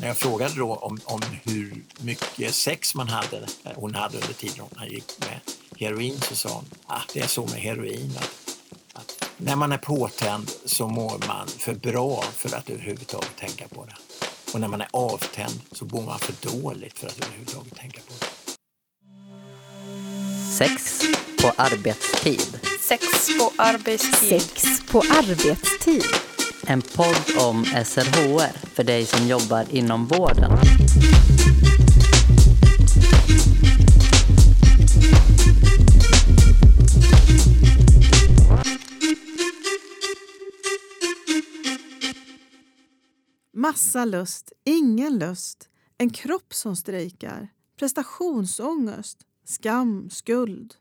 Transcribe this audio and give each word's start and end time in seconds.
när 0.00 0.08
jag 0.08 0.18
frågade 0.18 0.54
då 0.54 0.74
om, 0.74 0.98
om 1.04 1.20
hur 1.44 1.82
mycket 2.00 2.54
sex 2.54 2.94
man 2.94 3.08
hade, 3.08 3.46
hon 3.74 3.94
hade 3.94 4.16
under 4.16 4.32
tiden 4.32 4.64
hon 4.76 4.88
gick 4.88 5.12
med 5.20 5.40
heroin 5.78 6.20
så 6.20 6.36
sa 6.36 6.48
hon 6.48 6.64
att 6.86 6.98
ah, 6.98 7.02
det 7.14 7.20
är 7.20 7.26
så 7.26 7.46
med 7.46 7.60
heroin 7.60 8.18
att, 8.18 8.56
att 8.92 9.30
när 9.36 9.56
man 9.56 9.72
är 9.72 9.78
påtänd 9.78 10.50
så 10.64 10.88
mår 10.88 11.18
man 11.26 11.46
för 11.46 11.74
bra 11.74 12.22
för 12.22 12.56
att 12.56 12.70
överhuvudtaget 12.70 13.36
tänka 13.36 13.68
på 13.68 13.84
det. 13.84 13.94
Och 14.52 14.60
när 14.60 14.68
man 14.68 14.80
är 14.80 14.88
avtänd 14.90 15.60
så 15.72 15.84
mår 15.84 16.02
man 16.02 16.18
för 16.18 16.34
dåligt 16.50 16.98
för 16.98 17.06
att 17.06 17.18
överhuvudtaget 17.18 17.76
tänka 17.76 18.00
på 18.00 18.12
det. 18.20 18.26
Sex 20.52 21.02
på 21.42 21.52
arbetstid. 21.56 22.60
Sex 22.88 23.04
på 23.38 23.52
arbetstid. 23.56 24.40
Sex 24.40 24.80
på 24.90 24.98
arbetstid. 24.98 26.29
En 26.66 26.82
podd 26.82 27.46
om 27.50 27.64
SRHR 27.64 28.66
för 28.74 28.84
dig 28.84 29.06
som 29.06 29.26
jobbar 29.26 29.64
inom 29.70 30.06
vården. 30.06 30.52
Massa 43.52 44.04
lust, 44.04 44.52
ingen 44.64 45.18
lust, 45.18 45.68
en 45.98 46.10
kropp 46.10 46.54
som 46.54 46.76
strejkar, 46.76 47.48
prestationsångest, 47.78 49.18
skam, 49.44 50.10
skuld. 50.10 50.74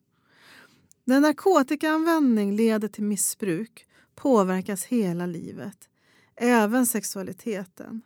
När 1.06 1.20
narkotikaanvändning 1.20 2.56
leder 2.56 2.88
till 2.88 3.04
missbruk 3.04 3.86
påverkas 4.20 4.84
hela 4.84 5.26
livet, 5.26 5.90
även 6.36 6.86
sexualiteten. 6.86 8.02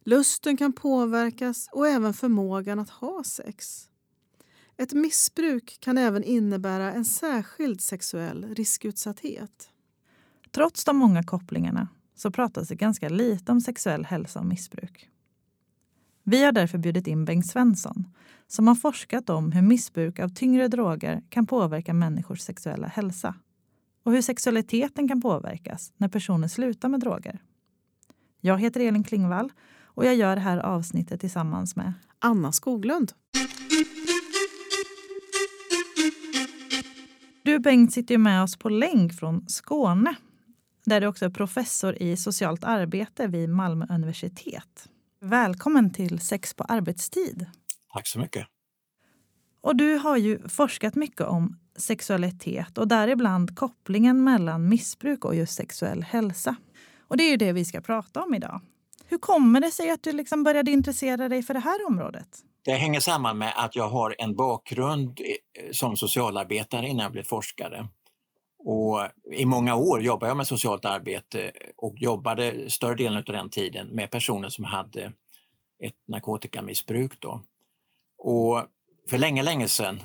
Lusten 0.00 0.56
kan 0.56 0.72
påverkas 0.72 1.68
och 1.72 1.88
även 1.88 2.14
förmågan 2.14 2.78
att 2.78 2.90
ha 2.90 3.24
sex. 3.24 3.88
Ett 4.76 4.92
missbruk 4.92 5.78
kan 5.80 5.98
även 5.98 6.24
innebära 6.24 6.92
en 6.92 7.04
särskild 7.04 7.80
sexuell 7.80 8.54
riskutsatthet. 8.54 9.68
Trots 10.50 10.84
de 10.84 10.96
många 10.96 11.22
kopplingarna 11.22 11.88
så 12.14 12.30
pratas 12.30 12.68
det 12.68 12.74
ganska 12.74 13.08
lite 13.08 13.52
om 13.52 13.60
sexuell 13.60 14.04
hälsa 14.04 14.40
och 14.40 14.46
missbruk. 14.46 15.10
Vi 16.22 16.44
har 16.44 16.52
därför 16.52 16.78
bjudit 16.78 17.06
in 17.06 17.24
Bengt 17.24 17.46
Svensson 17.46 18.04
som 18.46 18.68
har 18.68 18.74
forskat 18.74 19.30
om 19.30 19.52
hur 19.52 19.62
missbruk 19.62 20.18
av 20.18 20.28
tyngre 20.28 20.68
droger 20.68 21.22
kan 21.28 21.46
påverka 21.46 21.94
människors 21.94 22.40
sexuella 22.40 22.86
hälsa 22.86 23.34
och 24.06 24.12
hur 24.12 24.22
sexualiteten 24.22 25.08
kan 25.08 25.20
påverkas 25.20 25.92
när 25.96 26.08
personer 26.08 26.48
slutar 26.48 26.88
med 26.88 27.00
droger. 27.00 27.38
Jag 28.40 28.60
heter 28.60 28.80
Elin 28.80 29.04
Klingvall 29.04 29.52
och 29.82 30.04
jag 30.04 30.16
gör 30.16 30.36
det 30.36 30.42
här 30.42 30.58
avsnittet 30.58 31.20
tillsammans 31.20 31.76
med 31.76 31.92
Anna 32.18 32.52
Skoglund. 32.52 33.12
Du 37.42 37.58
Bengt 37.58 37.92
sitter 37.92 38.18
med 38.18 38.42
oss 38.42 38.56
på 38.56 38.68
länk 38.68 39.12
från 39.14 39.48
Skåne 39.48 40.14
där 40.84 41.00
du 41.00 41.06
också 41.06 41.24
är 41.24 41.30
professor 41.30 42.02
i 42.02 42.16
socialt 42.16 42.64
arbete 42.64 43.26
vid 43.26 43.48
Malmö 43.48 43.86
universitet. 43.90 44.88
Välkommen 45.20 45.92
till 45.92 46.18
Sex 46.18 46.54
på 46.54 46.64
arbetstid. 46.64 47.46
Tack 47.92 48.06
så 48.06 48.18
mycket. 48.18 48.46
Och 49.60 49.76
du 49.76 49.94
har 49.94 50.16
ju 50.16 50.48
forskat 50.48 50.94
mycket 50.94 51.26
om 51.26 51.58
sexualitet 51.78 52.78
och 52.78 52.88
däribland 52.88 53.56
kopplingen 53.56 54.24
mellan 54.24 54.68
missbruk 54.68 55.24
och 55.24 55.34
just 55.34 55.54
sexuell 55.54 56.02
hälsa. 56.02 56.56
Och 57.08 57.16
det 57.16 57.22
är 57.22 57.30
ju 57.30 57.36
det 57.36 57.52
vi 57.52 57.64
ska 57.64 57.80
prata 57.80 58.22
om 58.22 58.34
idag. 58.34 58.60
Hur 59.08 59.18
kommer 59.18 59.60
det 59.60 59.70
sig 59.70 59.90
att 59.90 60.02
du 60.02 60.12
liksom 60.12 60.44
började 60.44 60.70
intressera 60.70 61.28
dig 61.28 61.42
för 61.42 61.54
det 61.54 61.60
här 61.60 61.86
området? 61.86 62.28
Det 62.64 62.72
hänger 62.72 63.00
samman 63.00 63.38
med 63.38 63.52
att 63.56 63.76
jag 63.76 63.88
har 63.88 64.14
en 64.18 64.36
bakgrund 64.36 65.20
som 65.72 65.96
socialarbetare 65.96 66.88
innan 66.88 67.02
jag 67.02 67.12
blev 67.12 67.22
forskare. 67.22 67.88
Och 68.58 69.00
I 69.32 69.44
många 69.44 69.74
år 69.74 70.02
jobbade 70.02 70.30
jag 70.30 70.36
med 70.36 70.46
socialt 70.46 70.84
arbete 70.84 71.52
och 71.76 71.94
jobbade 71.96 72.70
större 72.70 72.94
delen 72.94 73.18
av 73.18 73.24
den 73.24 73.50
tiden 73.50 73.88
med 73.88 74.10
personer 74.10 74.48
som 74.48 74.64
hade 74.64 75.12
ett 75.84 76.08
narkotikamissbruk. 76.08 77.20
Då. 77.20 77.42
Och 78.18 78.62
för 79.10 79.18
länge, 79.18 79.42
länge 79.42 79.68
sedan, 79.68 80.00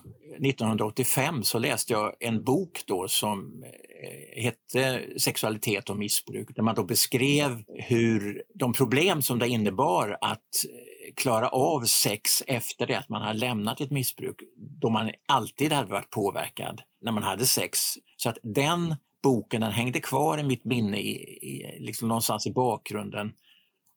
1985, 0.45 1.43
så 1.43 1.59
läste 1.59 1.93
jag 1.93 2.13
en 2.19 2.43
bok 2.43 2.83
då 2.85 3.07
som 3.07 3.63
eh, 3.63 4.43
hette 4.43 5.01
Sexualitet 5.19 5.89
och 5.89 5.97
missbruk, 5.97 6.55
där 6.55 6.63
man 6.63 6.75
då 6.75 6.83
beskrev 6.83 7.63
hur 7.67 8.43
de 8.53 8.73
problem 8.73 9.21
som 9.21 9.39
det 9.39 9.47
innebar 9.47 10.17
att 10.21 10.37
eh, 10.37 11.13
klara 11.15 11.49
av 11.49 11.85
sex 11.85 12.43
efter 12.47 12.87
det 12.87 12.95
att 12.95 13.09
man 13.09 13.21
har 13.21 13.33
lämnat 13.33 13.81
ett 13.81 13.91
missbruk, 13.91 14.35
då 14.55 14.89
man 14.89 15.11
alltid 15.27 15.73
hade 15.73 15.91
varit 15.91 16.09
påverkad 16.09 16.81
när 17.01 17.11
man 17.11 17.23
hade 17.23 17.45
sex. 17.45 17.79
Så 18.17 18.29
att 18.29 18.37
den 18.43 18.95
boken 19.23 19.61
den 19.61 19.71
hängde 19.71 19.99
kvar 19.99 20.37
i 20.37 20.43
mitt 20.43 20.65
minne, 20.65 20.97
i, 20.97 21.11
i, 21.41 21.77
liksom 21.79 22.07
någonstans 22.07 22.47
i 22.47 22.51
bakgrunden. 22.51 23.33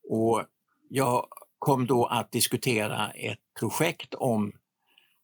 Och 0.08 0.42
jag 0.88 1.26
kom 1.58 1.86
då 1.86 2.06
att 2.06 2.32
diskutera 2.32 3.10
ett 3.10 3.38
projekt 3.60 4.14
om 4.14 4.52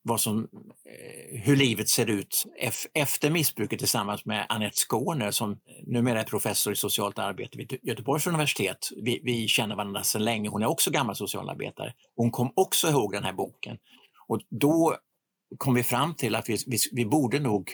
vad 0.02 0.20
som, 0.20 0.48
eh, 0.84 1.40
hur 1.40 1.56
livet 1.56 1.88
ser 1.88 2.06
ut 2.06 2.46
efter 2.94 3.30
missbruket 3.30 3.78
tillsammans 3.78 4.24
med 4.24 4.46
Anette 4.48 4.76
Skåne, 4.76 5.32
som 5.32 5.60
numera 5.86 6.20
är 6.20 6.24
professor 6.24 6.72
i 6.72 6.76
socialt 6.76 7.18
arbete 7.18 7.58
vid 7.58 7.78
Göteborgs 7.82 8.26
universitet. 8.26 8.88
Vi, 8.96 9.20
vi 9.24 9.48
känner 9.48 9.76
varandra 9.76 10.02
sedan 10.02 10.24
länge. 10.24 10.48
Hon 10.48 10.62
är 10.62 10.66
också 10.66 10.90
gammal 10.90 11.16
socialarbetare. 11.16 11.94
Hon 12.16 12.30
kom 12.30 12.52
också 12.56 12.88
ihåg 12.88 13.12
den 13.12 13.24
här 13.24 13.32
boken. 13.32 13.78
Och 14.26 14.40
då 14.48 14.96
kom 15.58 15.74
vi 15.74 15.82
fram 15.82 16.14
till 16.14 16.34
att 16.34 16.48
vi, 16.48 16.56
vi, 16.66 16.78
vi 16.92 17.04
borde 17.04 17.38
nog 17.38 17.72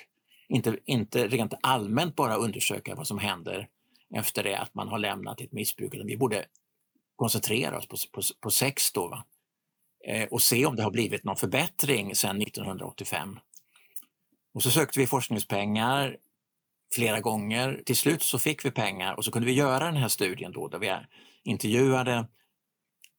inte, 0.48 0.78
inte 0.84 1.28
rent 1.28 1.54
allmänt 1.60 2.16
bara 2.16 2.36
undersöka 2.36 2.94
vad 2.94 3.06
som 3.06 3.18
händer 3.18 3.68
efter 4.14 4.42
det 4.42 4.58
att 4.58 4.74
man 4.74 4.88
har 4.88 4.98
lämnat 4.98 5.40
ett 5.40 5.52
missbruk, 5.52 5.94
utan 5.94 6.06
vi 6.06 6.16
borde 6.16 6.44
koncentrera 7.16 7.78
oss 7.78 7.88
på, 7.88 7.96
på, 8.12 8.20
på 8.40 8.50
sex 8.50 8.92
då. 8.92 9.08
Va? 9.08 9.24
Eh, 10.06 10.28
och 10.28 10.42
se 10.42 10.66
om 10.66 10.76
det 10.76 10.82
har 10.82 10.90
blivit 10.90 11.24
någon 11.24 11.36
förbättring 11.36 12.14
sedan 12.14 12.42
1985. 12.42 13.38
Och 14.54 14.62
så 14.62 14.70
sökte 14.70 14.98
vi 14.98 15.06
forskningspengar 15.06 16.16
flera 16.94 17.20
gånger. 17.20 17.82
Till 17.86 17.96
slut 17.96 18.22
så 18.22 18.38
fick 18.38 18.64
vi 18.64 18.70
pengar 18.70 19.14
och 19.14 19.24
så 19.24 19.30
kunde 19.30 19.46
vi 19.46 19.52
göra 19.52 19.84
den 19.84 19.96
här 19.96 20.08
studien 20.08 20.52
då 20.52 20.68
där 20.68 20.78
vi 20.78 20.96
intervjuade 21.44 22.26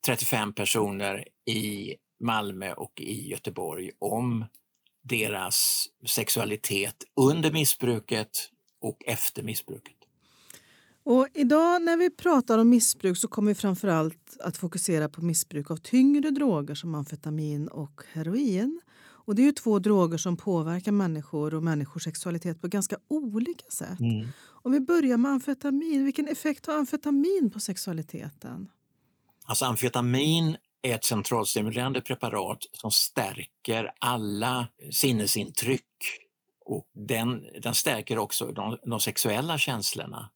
35 0.06 0.54
personer 0.54 1.28
i 1.46 1.96
Malmö 2.20 2.74
och 2.74 3.02
i 3.02 3.30
Göteborg 3.30 3.92
om 4.00 4.46
deras 5.04 5.88
sexualitet 6.06 6.96
under 7.16 7.52
missbruket 7.52 8.52
och 8.82 8.98
efter 9.06 9.44
missbruket. 9.44 9.97
Och 11.10 11.28
idag 11.34 11.82
när 11.82 11.98
vi 11.98 12.10
pratar 12.10 12.58
om 12.58 12.70
missbruk 12.70 13.18
så 13.18 13.28
kommer 13.28 13.52
vi 13.52 13.56
framförallt 13.56 14.38
att 14.40 14.58
fokusera 14.58 15.10
på 15.10 15.22
missbruk 15.22 15.72
av 15.72 15.78
tyngre 15.78 16.32
droger 16.32 16.76
som 16.76 16.96
amfetamin 16.96 17.68
och 17.68 18.02
heroin. 18.12 18.82
Och 19.00 19.36
det 19.36 19.42
är 19.42 19.46
ju 19.46 19.52
två 19.52 19.80
droger 19.80 20.18
som 20.18 20.38
påverkar 20.38 20.92
människor 20.92 21.54
och 21.54 21.64
människors 21.64 22.04
sexualitet 22.04 22.62
på 22.62 22.68
ganska 22.68 22.98
olika 23.08 23.66
sätt. 23.70 24.00
Mm. 24.00 24.28
Om 24.46 24.72
vi 24.72 24.80
börjar 24.80 25.18
med 25.18 25.32
amfetamin, 25.32 26.06
vilken 26.06 26.28
effekt 26.28 26.66
har 26.66 26.74
amfetamin 26.74 27.52
på 27.54 27.60
sexualiteten? 27.60 28.70
Alltså 29.46 29.66
amfetamin 29.66 30.58
är 30.82 30.96
ett 30.96 31.06
centralstimulerande 31.06 32.02
preparat 32.02 32.60
som 32.72 32.92
stärker 32.92 33.92
alla 34.00 34.68
sinnesintryck 34.92 35.84
och 36.66 36.88
den, 36.94 37.44
den 37.62 37.76
stärker 37.76 38.18
också 38.18 38.52
de, 38.52 38.78
de 38.84 39.00
sexuella 39.00 39.58
känslorna. 39.58 40.30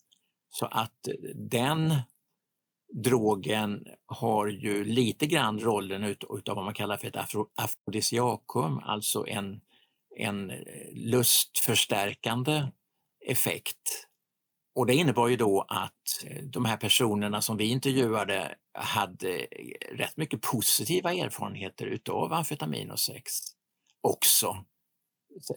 Så 0.51 0.65
att 0.65 1.07
eh, 1.07 1.13
den 1.35 1.95
drogen 2.93 3.87
har 4.05 4.47
ju 4.47 4.83
lite 4.83 5.27
grann 5.27 5.59
rollen 5.59 6.03
ut, 6.03 6.23
utav 6.29 6.55
vad 6.55 6.65
man 6.65 6.73
kallar 6.73 6.97
för 6.97 7.07
ett 7.07 7.15
afro, 7.15 7.47
afrodisiakum, 7.55 8.79
alltså 8.79 9.27
en, 9.27 9.61
en 10.17 10.49
eh, 10.49 10.57
lustförstärkande 10.93 12.67
effekt. 13.25 14.07
Och 14.75 14.85
det 14.85 14.93
innebar 14.93 15.27
ju 15.27 15.35
då 15.35 15.65
att 15.67 16.23
eh, 16.25 16.43
de 16.43 16.65
här 16.65 16.77
personerna 16.77 17.41
som 17.41 17.57
vi 17.57 17.65
intervjuade 17.65 18.55
hade 18.73 19.47
rätt 19.91 20.17
mycket 20.17 20.41
positiva 20.41 21.13
erfarenheter 21.13 21.85
utav 21.85 22.33
amfetamin 22.33 22.91
och 22.91 22.99
sex 22.99 23.31
också. 24.01 24.65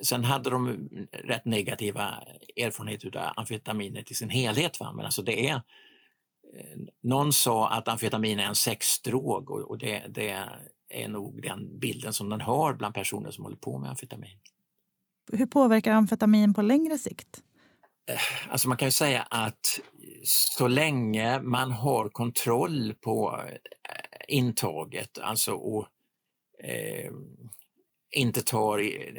Sen 0.02 0.24
hade 0.24 0.50
de 0.50 0.88
rätt 1.12 1.44
negativa 1.44 2.14
erfarenheter 2.56 3.16
av 3.16 3.32
amfetaminet 3.36 4.10
i 4.10 4.14
sin 4.14 4.30
helhet. 4.30 4.80
Va? 4.80 4.92
Men 4.92 5.04
alltså 5.04 5.22
det 5.22 5.48
är, 5.48 5.54
eh, 5.54 6.78
någon 7.02 7.32
sa 7.32 7.68
att 7.68 7.88
amfetamin 7.88 8.38
är 8.38 8.44
en 8.44 8.54
sexdrog 8.54 9.50
och, 9.50 9.70
och 9.70 9.78
det, 9.78 10.02
det, 10.08 10.38
är 10.88 11.08
nog 11.08 11.42
den 11.42 11.78
bilden 11.78 12.12
som 12.12 12.28
den 12.28 12.40
har 12.40 12.74
bland 12.74 12.94
personer 12.94 13.30
som 13.30 13.44
håller 13.44 13.56
på 13.56 13.78
med 13.78 13.90
amfetamin. 13.90 14.38
Hur 15.32 15.46
påverkar 15.46 15.92
amfetamin 15.92 16.54
på 16.54 16.62
längre 16.62 16.98
sikt? 16.98 17.42
Eh, 18.10 18.52
alltså 18.52 18.68
man 18.68 18.76
kan 18.76 18.88
ju 18.88 18.92
säga 18.92 19.22
att 19.22 19.80
så 20.24 20.68
länge 20.68 21.40
man 21.40 21.72
har 21.72 22.08
kontroll 22.08 22.94
på 22.94 23.44
intaget, 24.28 25.18
alltså 25.18 25.52
och 25.52 25.86
eh, 26.64 27.12
inte 28.14 28.42
tar 28.42 28.80
i, 28.80 29.14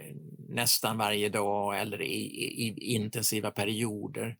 nästan 0.49 0.97
varje 0.97 1.29
dag 1.29 1.79
eller 1.79 2.01
i, 2.01 2.15
i, 2.15 2.67
i 2.67 2.95
intensiva 2.95 3.51
perioder, 3.51 4.37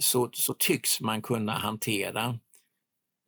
så, 0.00 0.30
så, 0.32 0.54
tycks 0.54 1.00
man 1.00 1.22
kunna 1.22 1.52
hantera 1.52 2.38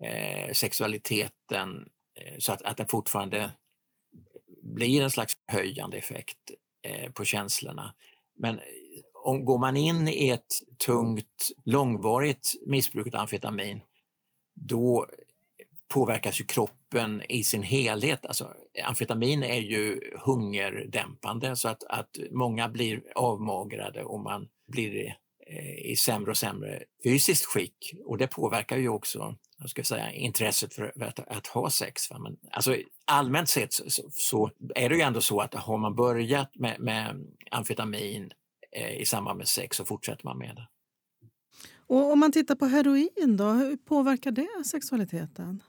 eh, 0.05 0.53
sexualiteten 0.53 1.89
eh, 2.21 2.35
så 2.39 2.53
att, 2.53 2.63
att 2.63 2.77
den 2.77 2.89
fortfarande 2.89 3.51
blir 4.63 5.03
en 5.03 5.11
slags 5.11 5.37
höjande 5.47 5.97
effekt 5.97 6.51
eh, 6.83 7.13
på 7.13 7.25
känslorna. 7.25 7.95
Men 8.37 8.61
om 9.15 9.45
går 9.45 9.59
man 9.59 9.77
in 9.77 10.09
i 10.09 10.29
ett 10.29 10.63
tungt, 10.87 11.51
långvarigt 11.65 12.55
missbruk 12.67 13.07
av 13.07 13.21
amfetamin, 13.21 13.81
då 14.55 15.07
påverkas 15.89 16.41
ju 16.41 16.45
kroppen 16.45 16.78
i 17.29 17.45
sin 17.45 17.63
helhet. 17.63 18.27
Alltså, 18.27 18.53
amfetamin 18.85 19.43
är 19.43 19.61
ju 19.61 20.01
hungerdämpande 20.25 21.57
så 21.57 21.69
att, 21.69 21.85
att 21.85 22.19
många 22.31 22.69
blir 22.69 23.03
avmagrade 23.15 24.05
och 24.05 24.21
man 24.21 24.49
blir 24.69 25.17
eh, 25.47 25.91
i 25.91 25.97
sämre 25.97 26.31
och 26.31 26.37
sämre 26.37 26.83
fysiskt 27.05 27.47
skick 27.47 27.95
och 28.05 28.19
det 28.19 28.27
påverkar 28.27 28.77
ju 28.77 28.89
också 28.89 29.37
jag 29.61 29.71
ska 29.71 29.85
säga, 29.85 30.13
intresset 30.13 30.75
för 30.75 31.03
att, 31.03 31.19
att 31.19 31.47
ha 31.47 31.71
sex. 31.71 32.11
Va? 32.11 32.19
Men, 32.19 32.37
alltså, 32.51 32.77
allmänt 33.05 33.49
sett 33.49 33.73
så, 33.73 34.03
så, 34.13 34.51
är 34.75 34.89
det 34.89 34.95
ju 34.95 35.01
ändå 35.01 35.21
så 35.21 35.41
att 35.41 35.55
har 35.55 35.79
man 35.79 35.95
börjat 35.95 36.57
med, 36.57 36.81
med 36.81 37.27
amfetamin 37.51 38.33
eh, 38.73 39.01
i 39.01 39.07
samband 39.07 39.39
med 39.39 39.49
sex 39.49 39.77
så 39.77 39.85
fortsätter 39.85 40.25
man 40.25 40.39
med 40.39 40.57
det. 40.57 40.69
Och 41.87 42.13
om 42.13 42.21
man 42.21 42.33
tittar 42.33 42.55
på 42.55 42.67
heroin 42.67 43.37
då, 43.37 43.45
hur 43.45 43.77
påverkar 43.77 44.31
det 44.31 44.65
sexualiteten? 44.67 45.63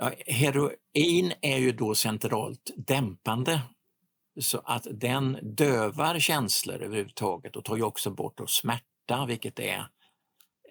Ja, 0.00 0.12
heroin 0.26 1.32
är 1.40 1.58
ju 1.58 1.72
då 1.72 1.94
centralt 1.94 2.70
dämpande 2.76 3.60
så 4.40 4.58
att 4.64 4.86
den 4.90 5.38
dövar 5.42 6.18
känslor 6.18 6.82
överhuvudtaget 6.82 7.56
och 7.56 7.64
tar 7.64 7.76
ju 7.76 7.82
också 7.82 8.10
bort 8.10 8.40
smärta 8.50 9.26
vilket 9.26 9.58
är 9.58 9.88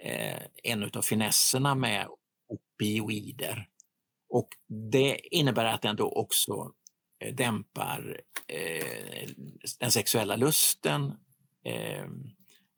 eh, 0.03 0.41
en 0.63 0.91
av 0.93 1.01
finesserna 1.01 1.75
med 1.75 2.07
opioider. 2.47 3.67
Och 4.29 4.47
det 4.93 5.19
innebär 5.35 5.65
att 5.65 5.81
den 5.81 5.95
då 5.95 6.11
också 6.11 6.71
eh, 7.19 7.35
dämpar 7.35 8.21
eh, 8.47 9.29
den 9.79 9.91
sexuella 9.91 10.35
lusten 10.35 11.13
eh, 11.65 12.05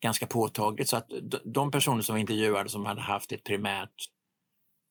ganska 0.01 0.27
påtagligt. 0.27 0.89
Så 0.89 0.97
att 0.97 1.11
de 1.45 1.71
personer 1.71 2.01
som 2.01 2.13
var 2.13 2.19
intervjuade 2.19 2.69
som 2.69 2.85
hade 2.85 3.01
haft 3.01 3.31
ett 3.31 3.43
primärt 3.43 4.09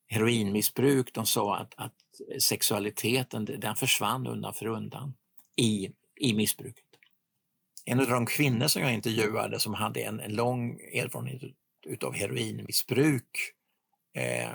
heroinmissbruk, 0.09 1.13
de 1.13 1.25
sa 1.25 1.57
att, 1.57 1.73
att 1.77 1.93
sexualiteten 2.41 3.45
den 3.45 3.75
försvann 3.75 4.27
undan 4.27 4.53
för 4.53 4.65
undan 4.65 5.13
i, 5.55 5.91
i 6.19 6.33
missbruket. 6.33 6.85
En 7.85 7.99
av 7.99 8.07
de 8.07 8.25
kvinnor 8.25 8.67
som 8.67 8.81
jag 8.81 8.93
intervjuade 8.93 9.59
som 9.59 9.73
hade 9.73 10.01
en, 10.01 10.19
en 10.19 10.35
lång 10.35 10.79
erfarenhet 10.79 11.41
utav 11.85 12.13
heroinmissbruk. 12.13 13.53
Eh, 14.13 14.49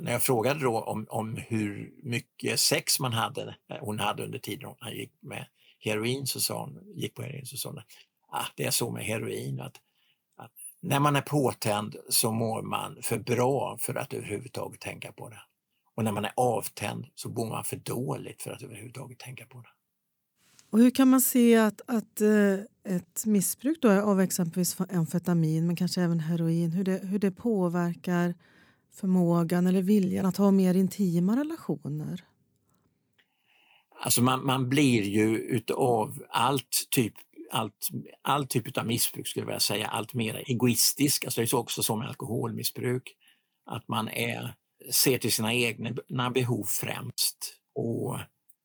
när 0.00 0.12
jag 0.12 0.22
frågade 0.22 0.60
då 0.60 0.80
om, 0.80 1.06
om 1.08 1.36
hur 1.36 1.92
mycket 2.02 2.60
sex 2.60 3.00
man 3.00 3.12
hade, 3.12 3.56
eh, 3.70 3.78
hon 3.80 4.00
hade 4.00 4.24
under 4.24 4.38
tiden 4.38 4.74
hon 4.80 4.92
gick 4.92 5.12
med 5.20 5.46
heroin, 5.78 6.26
så 6.26 6.40
sa 6.40 6.60
hon, 6.60 6.78
gick 6.94 7.14
på 7.14 7.22
heroin, 7.22 7.46
så 7.46 7.56
sa 7.56 7.68
hon 7.68 7.82
ah, 8.28 8.46
det 8.56 8.64
är 8.64 8.70
så 8.70 8.90
med 8.90 9.04
heroin 9.04 9.60
att 9.60 9.76
när 10.82 11.00
man 11.00 11.16
är 11.16 11.20
påtänd 11.20 11.96
så 12.08 12.32
mår 12.32 12.62
man 12.62 12.98
för 13.02 13.18
bra 13.18 13.76
för 13.80 13.94
att 13.94 14.14
överhuvudtaget 14.14 14.80
tänka 14.80 15.12
på 15.12 15.28
det. 15.28 15.40
Och 15.94 16.04
när 16.04 16.12
man 16.12 16.24
är 16.24 16.32
avtänd 16.36 17.06
så 17.14 17.28
mår 17.28 17.48
man 17.48 17.64
för 17.64 17.76
dåligt 17.76 18.42
för 18.42 18.50
att 18.50 18.62
överhuvudtaget 18.62 19.18
tänka 19.18 19.46
på 19.46 19.60
det. 19.60 19.68
Och 20.70 20.78
hur 20.78 20.90
kan 20.90 21.08
man 21.08 21.20
se 21.20 21.56
att, 21.56 21.80
att 21.86 22.20
eh, 22.20 22.94
ett 22.94 23.26
missbruk 23.26 23.78
då 23.82 23.90
av 23.90 24.20
exempelvis 24.20 24.76
amfetamin 24.80 25.66
men 25.66 25.76
kanske 25.76 26.02
även 26.02 26.20
heroin, 26.20 26.72
hur 26.72 26.84
det, 26.84 27.00
hur 27.04 27.18
det 27.18 27.30
påverkar 27.30 28.34
förmågan 28.94 29.66
eller 29.66 29.82
viljan 29.82 30.26
att 30.26 30.36
ha 30.36 30.50
mer 30.50 30.74
intima 30.74 31.36
relationer? 31.36 32.24
Alltså 34.00 34.22
man, 34.22 34.46
man 34.46 34.68
blir 34.68 35.02
ju 35.02 35.38
utav 35.38 36.22
allt 36.30 36.88
typ 36.90 37.14
allt, 37.50 37.88
all 38.22 38.46
typ 38.46 38.78
av 38.78 38.86
missbruk 38.86 39.26
skulle 39.26 39.42
jag 39.42 39.46
vilja 39.46 39.60
säga, 39.60 39.86
allt 39.86 40.14
mer 40.14 40.42
egoistisk. 40.46 41.24
Alltså 41.24 41.40
det 41.40 41.52
är 41.52 41.56
också 41.56 41.82
så 41.82 41.96
med 41.96 42.08
alkoholmissbruk, 42.08 43.16
att 43.66 43.88
man 43.88 44.08
är, 44.08 44.54
ser 44.92 45.18
till 45.18 45.32
sina 45.32 45.54
egna 45.54 46.30
behov 46.30 46.64
främst. 46.64 47.54
Och 47.74 48.18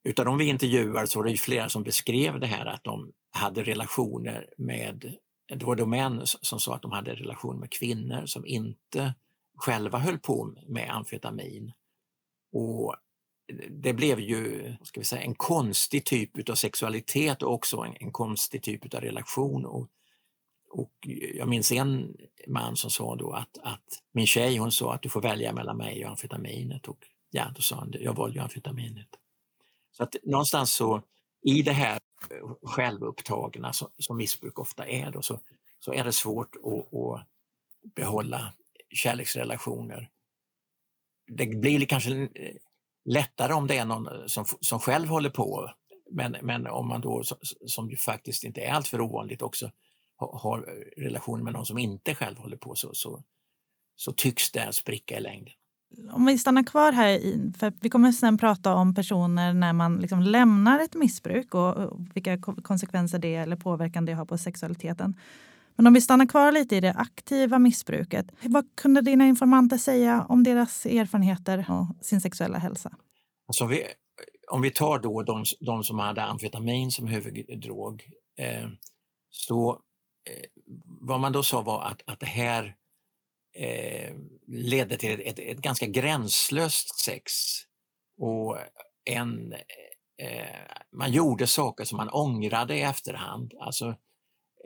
utav 0.04 0.26
de 0.26 0.38
vi 0.38 0.46
intervjuade 0.46 1.08
så 1.08 1.20
var 1.20 1.28
det 1.28 1.38
flera 1.38 1.70
som 1.70 1.84
beskrev 1.84 2.40
det 2.40 2.48
här 2.48 2.66
att 2.66 2.84
de 2.84 3.12
hade 3.32 3.64
relationer 3.64 4.50
med, 4.58 5.16
det 5.48 5.66
var 5.66 5.76
då 5.76 5.86
män 5.86 6.22
som 6.26 6.60
sa 6.60 6.76
att 6.76 6.82
de 6.82 6.92
hade 6.92 7.16
relationer 7.16 7.60
med 7.60 7.72
kvinnor 7.72 8.26
som 8.26 8.46
inte 8.46 9.14
själva 9.56 10.00
höll 10.00 10.20
på 10.20 10.56
med 10.68 10.90
amfetamin. 10.96 11.72
Och 12.54 12.96
det 13.70 13.94
blev 13.94 14.20
ju 14.20 14.74
ska 14.84 15.00
vi 15.00 15.06
säga, 15.06 15.22
en 15.22 15.36
konstig 15.36 16.06
typ 16.06 16.50
av 16.50 16.56
sexualitet 16.56 17.44
och 17.44 17.54
också 17.54 17.78
en, 17.78 17.94
en 18.00 18.12
konstig 18.12 18.64
typ 18.64 18.94
av 18.94 19.02
relation. 19.02 19.66
Och, 19.66 19.88
och 20.70 20.94
jag 21.34 21.48
minns 21.48 21.72
en 21.72 22.18
man 22.48 22.76
som 22.76 22.92
sa 22.92 23.16
då 23.16 23.32
att, 23.32 23.58
att 23.64 24.04
min 24.12 24.28
tjej 24.28 24.58
hon 24.58 24.72
sa 24.72 24.94
att 24.94 25.02
du 25.02 25.10
får 25.10 25.22
välja 25.22 25.54
mellan 25.54 25.78
mig 25.78 26.06
och 26.06 26.12
amfetaminet. 26.12 26.88
Och 26.88 26.98
ja, 27.30 27.52
då 27.56 27.62
sa 27.62 27.76
han 27.76 27.94
jag 28.00 28.14
valde 28.14 28.42
amfetaminet. 28.42 29.10
Så 29.92 30.04
att 30.04 30.16
någonstans 30.24 30.74
så 30.74 31.02
i 31.42 31.62
det 31.62 31.74
här 31.74 32.00
självupptagna 32.64 33.74
som, 33.74 33.88
som 33.98 34.18
missbruk 34.18 34.60
ofta 34.60 34.88
är 34.88 35.12
då, 35.12 35.22
så, 35.22 35.40
så 35.80 35.94
är 35.94 36.04
det 36.04 36.12
svårt 36.12 36.56
att, 36.56 36.94
att 36.94 37.28
behålla 37.96 38.54
kärleksrelationer. 38.90 40.10
Det 41.28 41.46
blir 41.46 41.86
kanske 41.86 42.30
lättare 43.06 43.54
om 43.54 43.68
det 43.68 43.78
är 43.78 43.86
någon 43.86 44.08
eh, 44.08 44.26
som, 44.26 44.46
som 44.62 44.80
själv 44.80 45.08
håller 45.08 45.30
på. 45.30 45.70
Men, 46.12 46.36
men 46.42 46.68
om 46.68 46.88
man 46.88 47.02
då, 47.02 47.24
som 47.66 47.90
ju 47.90 47.98
faktiskt 47.98 48.44
inte 48.44 48.62
är 48.62 48.72
alltför 48.72 49.02
ovanligt, 49.02 49.42
också 49.42 49.72
har 50.18 50.58
eh, 50.58 51.02
relationer 51.04 51.44
med 51.44 51.54
någon 51.54 51.66
som 51.66 51.78
inte 51.78 52.16
själv 52.16 52.38
håller 52.38 52.58
på 52.58 52.76
så, 52.76 52.90
så, 52.94 53.24
så 53.96 54.12
tycks 54.12 54.52
det 54.52 54.74
spricka 54.74 55.18
i 55.18 55.22
längden. 55.22 55.54
Om 56.12 56.26
vi 56.26 56.38
stannar 56.38 56.64
kvar 56.64 56.92
här, 56.92 57.20
för 57.58 57.74
vi 57.82 57.90
kommer 57.90 58.12
sen 58.12 58.38
prata 58.38 58.74
om 58.74 58.96
personer 58.96 59.54
när 59.54 59.74
man 59.74 59.98
liksom 59.98 60.22
lämnar 60.22 60.80
ett 60.80 60.96
missbruk 60.96 61.54
och 61.54 62.00
vilka 62.14 62.38
konsekvenser 62.38 63.20
det 63.20 63.36
eller 63.36 63.56
påverkan 63.56 64.06
det 64.06 64.14
har 64.14 64.26
på 64.26 64.38
sexualiteten. 64.38 65.16
Men 65.76 65.88
om 65.88 65.94
vi 65.94 66.02
stannar 66.02 66.26
kvar 66.26 66.52
lite 66.52 66.76
i 66.76 66.80
det 66.80 66.94
aktiva 66.94 67.60
missbruket. 67.60 68.26
Vad 68.42 68.76
kunde 68.76 69.02
dina 69.02 69.28
informanter 69.28 69.78
säga 69.78 70.26
om 70.30 70.44
deras 70.44 70.86
erfarenheter 70.86 71.66
och 71.70 72.06
sin 72.06 72.22
sexuella 72.22 72.58
hälsa? 72.58 72.92
Alltså 73.48 73.66
vi, 73.66 73.84
om 74.52 74.62
vi 74.62 74.72
tar 74.72 75.00
då 75.00 75.24
de, 75.24 75.44
de 75.60 75.84
som 75.84 76.00
hade 76.00 76.24
amfetamin 76.24 76.92
som 76.92 77.08
huvuddrog, 77.08 78.04
eh, 78.38 78.68
så 79.30 79.72
eh, 80.30 80.46
vad 80.86 81.20
man 81.20 81.32
då 81.32 81.44
sa 81.44 81.62
var 81.62 81.84
att, 81.84 82.02
att 82.06 82.20
det 82.20 82.26
här 82.26 82.76
eh, 83.56 84.16
ledde 84.48 84.98
till 84.98 85.22
ett, 85.26 85.40
ett, 85.40 85.62
ganska 85.62 85.86
gränslöst 85.86 87.00
sex. 87.00 87.34
Och 88.18 88.58
en, 89.06 89.54
eh, 90.18 90.60
man 90.92 91.12
gjorde 91.12 91.48
saker 91.48 91.86
som 91.86 91.98
man 91.98 92.10
ångrade 92.10 92.76
i 92.76 92.82
efterhand. 92.82 93.54
Alltså, 93.60 93.96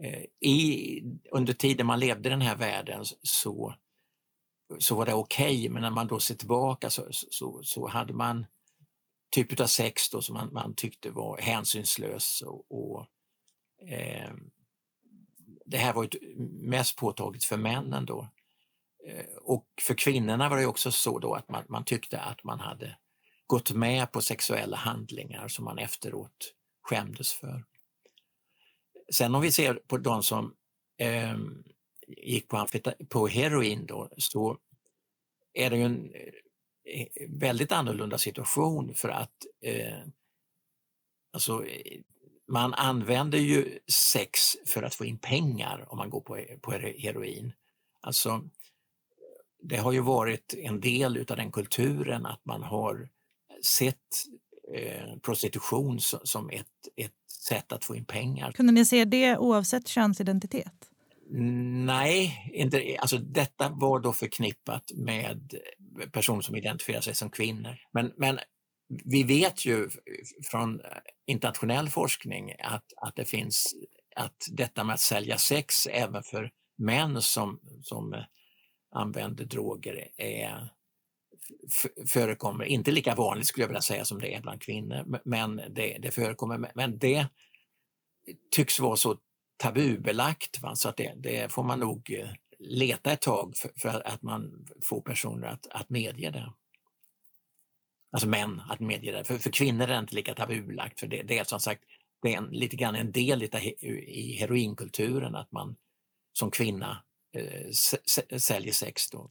Eh, 0.03 0.49
i, 0.49 1.01
under 1.31 1.53
tiden 1.53 1.85
man 1.85 1.99
levde 1.99 2.29
i 2.29 2.31
den 2.31 2.41
här 2.41 2.55
världen 2.55 3.05
så, 3.21 3.75
så 4.79 4.95
var 4.95 5.05
det 5.05 5.13
okej, 5.13 5.59
okay, 5.59 5.69
men 5.69 5.81
när 5.81 5.89
man 5.89 6.07
då 6.07 6.19
ser 6.19 6.35
tillbaka 6.35 6.89
så, 6.89 7.07
så, 7.11 7.59
så 7.63 7.87
hade 7.87 8.13
man 8.13 8.45
typ 9.31 9.59
av 9.59 9.65
sex 9.65 10.09
då 10.09 10.21
som 10.21 10.33
man, 10.33 10.53
man 10.53 10.75
tyckte 10.75 11.09
var 11.09 11.37
hänsynslös. 11.37 12.41
Och, 12.41 12.65
och 12.69 13.07
eh, 13.87 14.33
det 15.65 15.77
här 15.77 15.93
var 15.93 16.03
ju 16.03 16.35
mest 16.51 16.95
påtagligt 16.97 17.43
för 17.43 17.57
männen 17.57 18.05
då. 18.05 18.29
Eh, 19.07 19.25
och 19.41 19.67
för 19.81 19.93
kvinnorna 19.93 20.49
var 20.49 20.57
det 20.57 20.65
också 20.65 20.91
så 20.91 21.19
då 21.19 21.33
att 21.33 21.49
man, 21.49 21.63
man 21.69 21.85
tyckte 21.85 22.19
att 22.19 22.43
man 22.43 22.59
hade 22.59 22.97
gått 23.47 23.71
med 23.71 24.11
på 24.11 24.21
sexuella 24.21 24.77
handlingar 24.77 25.47
som 25.47 25.65
man 25.65 25.77
efteråt 25.77 26.53
skämdes 26.81 27.33
för. 27.33 27.63
Sen 29.13 29.35
om 29.35 29.41
vi 29.41 29.51
ser 29.51 29.73
på 29.73 29.97
de 29.97 30.23
som 30.23 30.53
eh, 30.97 31.37
gick 32.07 32.47
på, 32.47 32.67
på 33.09 33.27
heroin 33.27 33.85
då, 33.85 34.09
så 34.17 34.57
är 35.53 35.69
det 35.69 35.77
ju 35.77 35.83
en 35.83 36.11
eh, 36.13 37.01
eh 37.01 37.07
väldigt 37.29 37.71
annorlunda 37.71 38.17
situation 38.17 38.95
för 38.95 39.09
att 39.09 39.45
eh, 39.61 39.99
alltså, 41.33 41.65
eh, 41.65 42.01
man 42.47 42.73
använder 42.73 43.37
ju 43.37 43.79
sex 43.87 44.39
för 44.65 44.83
att 44.83 44.95
få 44.95 45.05
in 45.05 45.17
pengar 45.17 45.85
om 45.87 45.97
man 45.97 46.09
går 46.09 46.21
på, 46.21 46.45
på 46.61 46.71
heroin. 46.71 47.53
Alltså, 48.01 48.49
det 49.63 49.77
har 49.77 49.91
ju 49.91 49.99
varit 49.99 50.53
en 50.57 50.81
del 50.81 51.17
utav 51.17 51.37
den 51.37 51.51
kulturen 51.51 52.25
att 52.25 52.45
man 52.45 52.63
har 52.63 53.09
sett 53.63 54.25
prostitution 55.21 55.99
som 55.99 56.49
ett, 56.49 56.65
ett 56.95 57.11
sätt 57.47 57.71
att 57.71 57.85
få 57.85 57.95
in 57.95 58.05
pengar. 58.05 58.51
Kunde 58.51 58.73
ni 58.73 58.85
se 58.85 59.05
det 59.05 59.37
oavsett 59.37 59.87
könsidentitet? 59.87 60.89
Nej, 61.85 62.51
inte, 62.53 62.97
alltså 62.99 63.17
detta 63.17 63.69
var 63.69 63.99
då 63.99 64.13
förknippat 64.13 64.91
med 64.95 65.53
personer 66.11 66.41
som 66.41 66.55
identifierar 66.55 67.01
sig 67.01 67.15
som 67.15 67.29
kvinnor. 67.29 67.77
Men, 67.93 68.11
men 68.17 68.39
vi 69.05 69.23
vet 69.23 69.65
ju 69.65 69.89
från 70.51 70.81
internationell 71.27 71.89
forskning 71.89 72.53
att, 72.59 72.93
att 72.97 73.15
det 73.15 73.25
finns 73.25 73.75
att 74.15 74.47
detta 74.51 74.83
med 74.83 74.93
att 74.93 74.99
sälja 74.99 75.37
sex 75.37 75.87
även 75.87 76.23
för 76.23 76.51
män 76.77 77.21
som, 77.21 77.59
som 77.83 78.23
använder 78.91 79.45
droger 79.45 80.07
är, 80.17 80.69
förekommer, 82.07 82.65
inte 82.65 82.91
lika 82.91 83.15
vanligt 83.15 83.47
skulle 83.47 83.63
jag 83.63 83.67
vilja 83.67 83.81
säga 83.81 84.05
som 84.05 84.19
det 84.19 84.33
är 84.33 84.41
bland 84.41 84.61
kvinnor, 84.61 85.19
men 85.25 85.55
det, 85.55 85.97
det 86.01 86.11
förekommer. 86.11 86.71
Men 86.75 86.97
det 86.97 87.27
tycks 88.51 88.79
vara 88.79 88.95
så 88.95 89.17
tabubelagt 89.57 90.61
va? 90.61 90.75
så 90.75 90.89
att 90.89 90.97
det, 90.97 91.13
det, 91.17 91.51
får 91.51 91.63
man 91.63 91.79
nog 91.79 92.11
eh, 92.19 92.29
leta 92.59 93.11
ett 93.11 93.21
tag 93.21 93.57
för, 93.57 93.71
för 93.75 94.07
att 94.07 94.21
man 94.21 94.67
får 94.83 95.01
personer 95.01 95.47
att, 95.47 95.67
att 95.67 95.89
medge 95.89 96.29
det. 96.29 96.53
Alltså 98.11 98.27
män 98.27 98.61
att 98.69 98.79
medge 98.79 99.11
det. 99.11 99.23
För, 99.23 99.37
för 99.37 99.51
kvinnor 99.51 99.83
är 99.83 99.87
det 99.87 99.99
inte 99.99 100.15
lika 100.15 100.33
tabubelagt 100.33 100.99
för 100.99 101.07
det, 101.07 101.23
det 101.23 101.37
är 101.37 101.43
som 101.43 101.59
sagt 101.59 101.83
det 102.21 102.33
är 102.33 102.37
en, 102.37 102.45
lite 102.45 102.75
grann 102.75 102.95
en 102.95 103.11
del 103.11 103.43
i 103.43 104.37
heroinkulturen 104.39 105.35
att 105.35 105.51
man 105.51 105.75
som 106.33 106.51
kvinna 106.51 107.03
eh, 107.31 107.69
säljer 108.37 108.73
sex. 108.73 109.09
Då. 109.09 109.29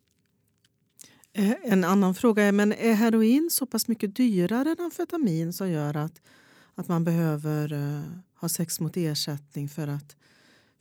Eh, 1.37 1.55
en 1.63 1.85
annan 1.85 2.15
fråga 2.15 2.43
är, 2.43 2.53
men 2.53 2.73
är 2.73 2.95
heroin 2.95 3.51
så 3.51 3.67
pass 3.67 3.89
mycket 3.89 4.17
dyrare 4.17 4.71
än 4.71 4.81
amfetamin 4.81 5.53
som 5.53 5.71
gör 5.71 5.97
att, 5.97 6.23
att 6.75 6.89
man 6.89 7.05
behöver 7.05 7.73
uh, 7.73 8.03
ha 8.41 8.49
sex 8.49 8.81
mot 8.81 8.97
ersättning 8.97 9.69
för 9.69 9.89
att 9.89 10.17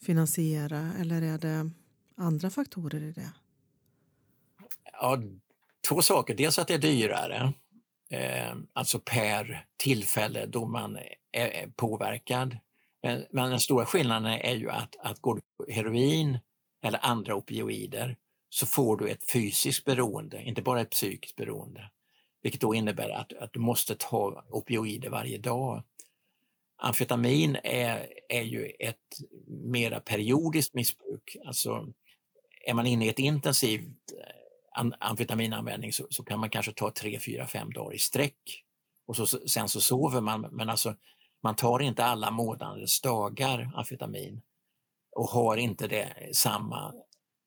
finansiera 0.01 0.91
eller 1.00 1.22
är 1.22 1.38
det 1.38 1.69
andra 2.17 2.50
faktorer 2.50 3.01
i 3.01 3.12
det? 3.12 3.31
Ja, 4.91 5.19
två 5.88 6.01
saker. 6.01 6.36
Dels 6.36 6.60
att 6.60 6.67
det 6.67 6.74
är 6.74 6.79
dyrare, 6.79 7.53
eh, 8.10 8.55
alltså 8.74 9.00
per 9.00 9.65
tillfälle 9.77 10.45
då 10.45 10.65
man 10.65 10.98
är 11.31 11.67
påverkad. 11.75 12.57
Men, 13.03 13.25
men 13.31 13.50
den 13.50 13.60
stora 13.60 13.86
skillnaden 13.86 14.31
är 14.31 14.55
ju 14.55 14.69
att, 14.69 14.95
att 15.00 15.19
går 15.19 15.36
du 15.36 15.41
på 15.41 15.72
heroin 15.72 16.39
eller 16.83 17.05
andra 17.05 17.36
opioider 17.36 18.17
så 18.53 18.65
får 18.65 18.98
du 18.98 19.10
ett 19.10 19.31
fysiskt 19.31 19.86
beroende, 19.86 20.43
inte 20.43 20.62
bara 20.62 20.81
ett 20.81 20.89
psykiskt 20.89 21.36
beroende. 21.36 21.89
Vilket 22.41 22.62
då 22.62 22.75
innebär 22.75 23.10
att, 23.10 23.33
att 23.33 23.53
du 23.53 23.60
måste 23.60 23.95
ta 23.95 24.45
opioider 24.50 25.10
varje 25.10 25.38
dag. 25.38 25.83
Amfetamin 26.77 27.57
är, 27.63 28.07
är 28.29 28.41
ju 28.41 28.72
ett 28.79 29.19
mera 29.48 30.00
periodiskt 30.00 30.74
missbruk. 30.74 31.38
Alltså, 31.45 31.88
är 32.65 32.74
man 32.74 32.88
inne 32.88 33.05
i 33.05 33.10
ett 33.10 33.19
intensivt 33.19 34.12
eh, 34.77 34.86
amfetaminanvändning 35.00 35.93
så, 35.93 36.07
så 36.10 36.24
kan 36.24 36.39
man 36.39 36.50
kanske 36.50 36.74
ta 36.74 36.91
tre, 36.91 37.19
fyra, 37.19 37.48
fem 37.48 37.74
dagar 37.74 37.95
i 37.95 38.00
sträck. 38.00 38.63
Och 39.05 39.15
så, 39.15 39.25
sen 39.25 39.69
så 39.69 39.81
sover 39.81 40.22
man, 40.22 40.41
men 40.41 40.69
alltså, 40.69 40.95
man 41.43 41.55
tar 41.55 41.81
inte 41.81 42.05
alla 42.05 42.31
månadens 42.31 43.01
dagar 43.01 43.72
amfetamin 43.75 44.41
och 45.12 45.29
har 45.29 45.57
inte 45.57 45.88
det 45.88 46.29
samma 46.33 46.93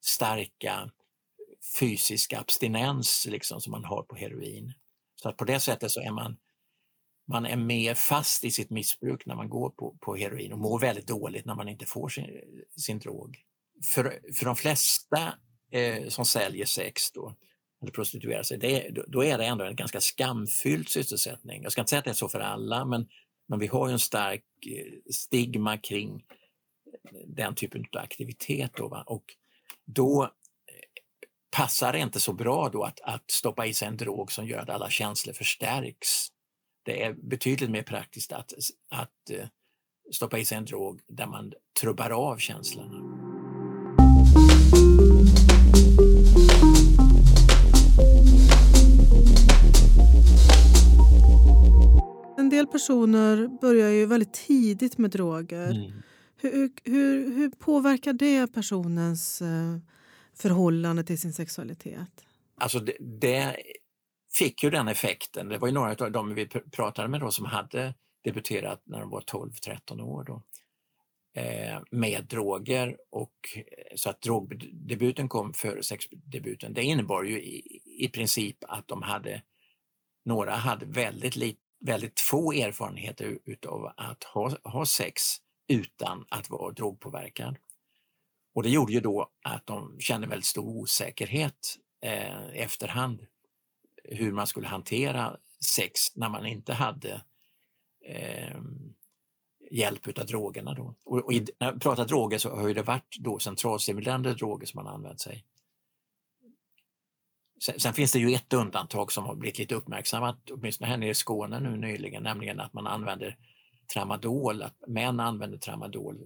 starka 0.07 0.91
fysiska 1.79 2.41
abstinens 2.41 3.27
liksom, 3.31 3.61
som 3.61 3.71
man 3.71 3.85
har 3.85 4.03
på 4.03 4.17
heroin. 4.17 4.73
Så 5.15 5.29
att 5.29 5.37
på 5.37 5.45
det 5.45 5.61
sättet 5.61 5.91
så 5.91 6.01
är 6.01 6.11
man, 6.11 6.37
man 7.29 7.47
är 7.47 7.57
mer 7.57 7.95
fast 7.95 8.45
i 8.45 8.51
sitt 8.51 8.71
missbruk 8.71 9.27
när 9.27 9.35
man 9.35 9.49
går 9.49 9.71
på, 9.71 9.97
på 10.01 10.17
heroin 10.17 10.53
och 10.53 10.59
mår 10.59 10.79
väldigt 10.79 11.07
dåligt 11.07 11.47
när 11.47 11.55
man 11.55 11.69
inte 11.69 11.87
får 11.87 12.09
sin, 12.09 12.27
sin 12.77 12.99
drog. 12.99 13.39
För, 13.95 14.21
för 14.39 14.45
de 14.45 14.57
flesta 14.57 15.35
eh, 15.71 16.09
som 16.09 16.25
säljer 16.25 16.67
sex 16.67 17.13
då, 17.13 17.35
eller 17.83 17.93
prostituerar 17.93 18.43
sig, 18.43 18.59
det, 18.59 18.91
då 19.09 19.25
är 19.25 19.39
det 19.39 19.45
ändå 19.45 19.65
en 19.65 19.77
ganska 19.77 20.01
skamfylld 20.01 20.89
sysselsättning. 20.89 21.63
Jag 21.63 21.73
ska 21.73 21.81
inte 21.81 21.91
säga 21.91 21.99
att 21.99 22.05
det 22.05 22.11
är 22.11 22.15
så 22.15 22.29
för 22.29 22.41
alla, 22.41 22.85
men, 22.85 23.09
men 23.49 23.59
vi 23.59 23.67
har 23.67 23.89
ju 23.89 23.93
en 23.93 23.99
stark 23.99 24.45
eh, 24.67 25.13
stigma 25.13 25.79
kring 25.79 26.25
den 27.27 27.55
typen 27.55 27.85
av 27.93 28.03
aktivitet. 28.03 28.71
Då, 28.77 28.89
va? 28.89 29.05
Och 29.07 29.25
då 29.87 30.23
eh, 30.25 30.29
passar 31.57 31.93
det 31.93 31.99
inte 31.99 32.21
så 32.21 32.33
bra 32.33 32.69
då 32.69 32.83
att, 32.83 33.01
att 33.01 33.31
stoppa 33.31 33.67
i 33.67 33.75
sig 33.75 33.89
en 33.89 33.97
drog 33.97 34.33
som 34.33 34.47
gör 34.47 34.59
att 34.59 34.71
alla 34.71 34.91
känslor 34.91 35.35
förstärks. 35.35 36.27
Det 36.85 37.03
är 37.03 37.13
betydligt 37.13 37.71
mer 37.71 37.83
praktiskt 37.83 38.33
att, 38.33 38.53
att 38.91 39.31
eh, 39.31 39.47
stoppa 40.13 40.39
i 40.39 40.45
sig 40.45 40.59
en 40.59 40.65
drog 40.65 41.01
där 41.09 41.27
man 41.27 41.53
trubbar 41.81 42.11
av 42.11 42.37
känslorna. 42.37 43.27
En 52.39 52.51
del 52.51 52.67
personer 52.67 53.49
börjar 53.61 53.89
ju 53.89 54.07
väldigt 54.07 54.33
tidigt 54.33 54.99
med 54.99 55.11
droger. 55.11 55.71
Mm. 55.71 56.03
Hur, 56.41 56.71
hur, 56.85 57.35
hur 57.35 57.51
påverkar 57.51 58.13
det 58.13 58.47
personens 58.47 59.43
eh, 59.43 59.77
förhållande 60.35 61.05
till 61.05 61.21
sin 61.21 61.33
sexualitet? 61.33 62.25
Alltså 62.59 62.81
det, 62.81 62.97
det, 63.01 63.57
fick 64.33 64.63
ju 64.63 64.71
den 64.71 64.89
effekten. 64.89 65.49
Det 65.49 65.59
var 65.59 65.69
ju 65.69 65.75
några 65.75 66.05
av 66.05 66.13
dem 66.13 66.35
vi 66.35 66.47
pratade 66.47 67.09
med 67.09 67.21
då 67.21 67.31
som 67.31 67.45
hade 67.45 67.95
debuterat 68.25 68.83
när 68.85 69.01
de 69.01 69.11
var 69.11 69.21
12-13 69.21 70.01
år. 70.01 70.25
Då, 70.25 70.43
eh, 71.41 71.81
med 71.91 72.25
droger 72.25 72.97
och 73.11 73.35
eh, 73.57 73.63
så 73.97 74.11
att 74.11 74.21
drogdebuten 74.21 75.29
kom 75.29 75.53
före 75.53 75.83
sexdebuten. 75.83 76.75
Det 76.75 76.83
innebar 76.83 77.23
ju 77.23 77.41
i, 77.41 77.81
i 77.99 78.09
princip 78.09 78.57
att 78.61 78.89
de 78.89 79.03
hade, 79.03 79.43
några 80.25 80.55
hade 80.55 80.87
väldigt, 80.87 81.37
lit, 81.37 81.59
väldigt 81.81 82.21
få 82.21 82.53
erfarenheter 82.53 83.39
utav 83.45 83.93
att 83.97 84.25
ha, 84.25 84.57
ha 84.65 84.87
sex 84.87 85.23
utan 85.69 86.25
att 86.29 86.51
vara 86.51 86.73
drogpåverkad. 86.73 87.57
Och 88.55 88.63
det 88.63 88.71
gjorde 88.71 88.93
ju 88.93 89.01
då 89.01 89.31
att 89.43 89.67
de 89.67 90.01
kände 90.01 90.27
väldigt 90.27 90.47
stor 90.47 90.77
osäkerhet 90.77 91.77
eh, 92.03 92.47
efterhand 92.47 93.27
hur 94.05 94.33
man 94.33 94.47
skulle 94.47 94.69
hantera 94.69 95.37
sex 95.65 96.17
när 96.17 96.29
man 96.29 96.47
inte 96.47 96.75
hade 96.75 97.23
eh, 98.05 98.61
hjälp 99.71 100.19
av 100.19 100.27
drogerna. 100.27 100.75
Då. 100.75 100.95
Och, 101.05 101.19
och 101.19 101.33
i, 101.33 101.47
när 101.59 101.67
jag 101.67 101.81
pratar 101.81 102.05
droger 102.05 102.39
så 102.39 102.57
har 102.57 102.75
det 102.75 102.83
varit 102.83 103.17
då 103.21 103.39
centralstimulerande 103.39 104.35
droger 104.35 104.67
som 104.67 104.85
man 104.85 104.95
använt 104.95 105.21
sig. 105.21 105.45
Sen, 107.65 107.81
sen, 107.81 107.95
finns 107.95 108.13
det 108.13 108.19
ju 108.19 108.35
ett 108.35 108.53
undantag 108.53 109.13
som 109.13 109.25
har 109.25 109.35
blivit 109.35 109.59
lite 109.59 109.75
uppmärksammat, 109.75 110.51
åtminstone 110.51 110.91
här 110.91 110.97
nere 110.97 111.11
i 111.11 111.15
Skåne 111.15 111.61
nu 111.61 111.77
nyligen, 111.77 112.23
nämligen 112.23 112.61
att 112.61 112.73
man 112.73 112.87
använder 112.87 113.37
tramadol, 113.89 114.63
att 114.63 114.83
män 114.87 115.21
använder 115.21 115.59
tramadol 115.59 116.19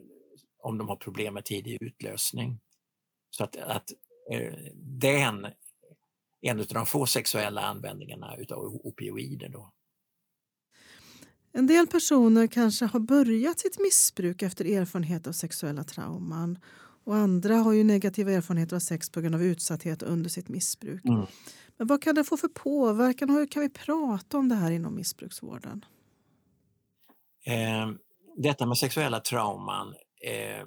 om 0.62 0.78
de 0.78 0.88
har 0.88 0.96
problem 0.96 1.34
med 1.34 1.44
tidig 1.44 1.78
utlösning. 1.80 2.60
Så 3.30 3.44
att, 3.44 3.56
att 3.56 3.92
eh, 4.30 4.54
är 5.02 5.18
en, 5.18 5.46
en 6.40 6.60
av 6.60 6.66
de 6.66 6.86
få 6.86 7.06
sexuella 7.06 7.60
användningarna 7.60 8.36
utav 8.36 8.80
opioider. 8.84 9.48
Då. 9.48 9.72
En 11.52 11.66
del 11.66 11.86
personer 11.86 12.46
kanske 12.46 12.84
har 12.84 13.00
börjat 13.00 13.58
sitt 13.58 13.78
missbruk 13.78 14.42
efter 14.42 14.64
erfarenhet 14.64 15.26
av 15.26 15.32
sexuella 15.32 15.84
trauman. 15.84 16.58
Och 17.04 17.16
andra 17.16 17.56
har 17.56 17.72
ju 17.72 17.84
negativa 17.84 18.32
erfarenheter 18.32 18.76
av 18.76 18.80
sex 18.80 19.10
på 19.10 19.20
grund 19.20 19.34
av 19.34 19.42
utsatthet 19.42 20.02
under 20.02 20.30
sitt 20.30 20.48
missbruk. 20.48 21.04
Mm. 21.04 21.26
Men 21.76 21.86
vad 21.86 22.02
kan 22.02 22.14
det 22.14 22.24
få 22.24 22.36
för 22.36 22.48
påverkan 22.48 23.30
och 23.30 23.36
hur 23.36 23.46
kan 23.46 23.62
vi 23.62 23.68
prata 23.68 24.38
om 24.38 24.48
det 24.48 24.54
här 24.54 24.70
inom 24.70 24.94
missbruksvården? 24.94 25.84
Eh, 27.50 27.90
detta 28.36 28.66
med 28.66 28.78
sexuella 28.78 29.20
trauman 29.20 29.94
eh, 30.22 30.66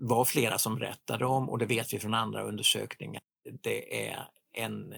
var 0.00 0.24
flera 0.24 0.58
som 0.58 0.76
berättade 0.76 1.26
om 1.26 1.50
och 1.50 1.58
det 1.58 1.66
vet 1.66 1.94
vi 1.94 1.98
från 1.98 2.14
andra 2.14 2.42
undersökningar. 2.42 3.22
Det 3.62 4.08
är 4.08 4.28
en 4.52 4.94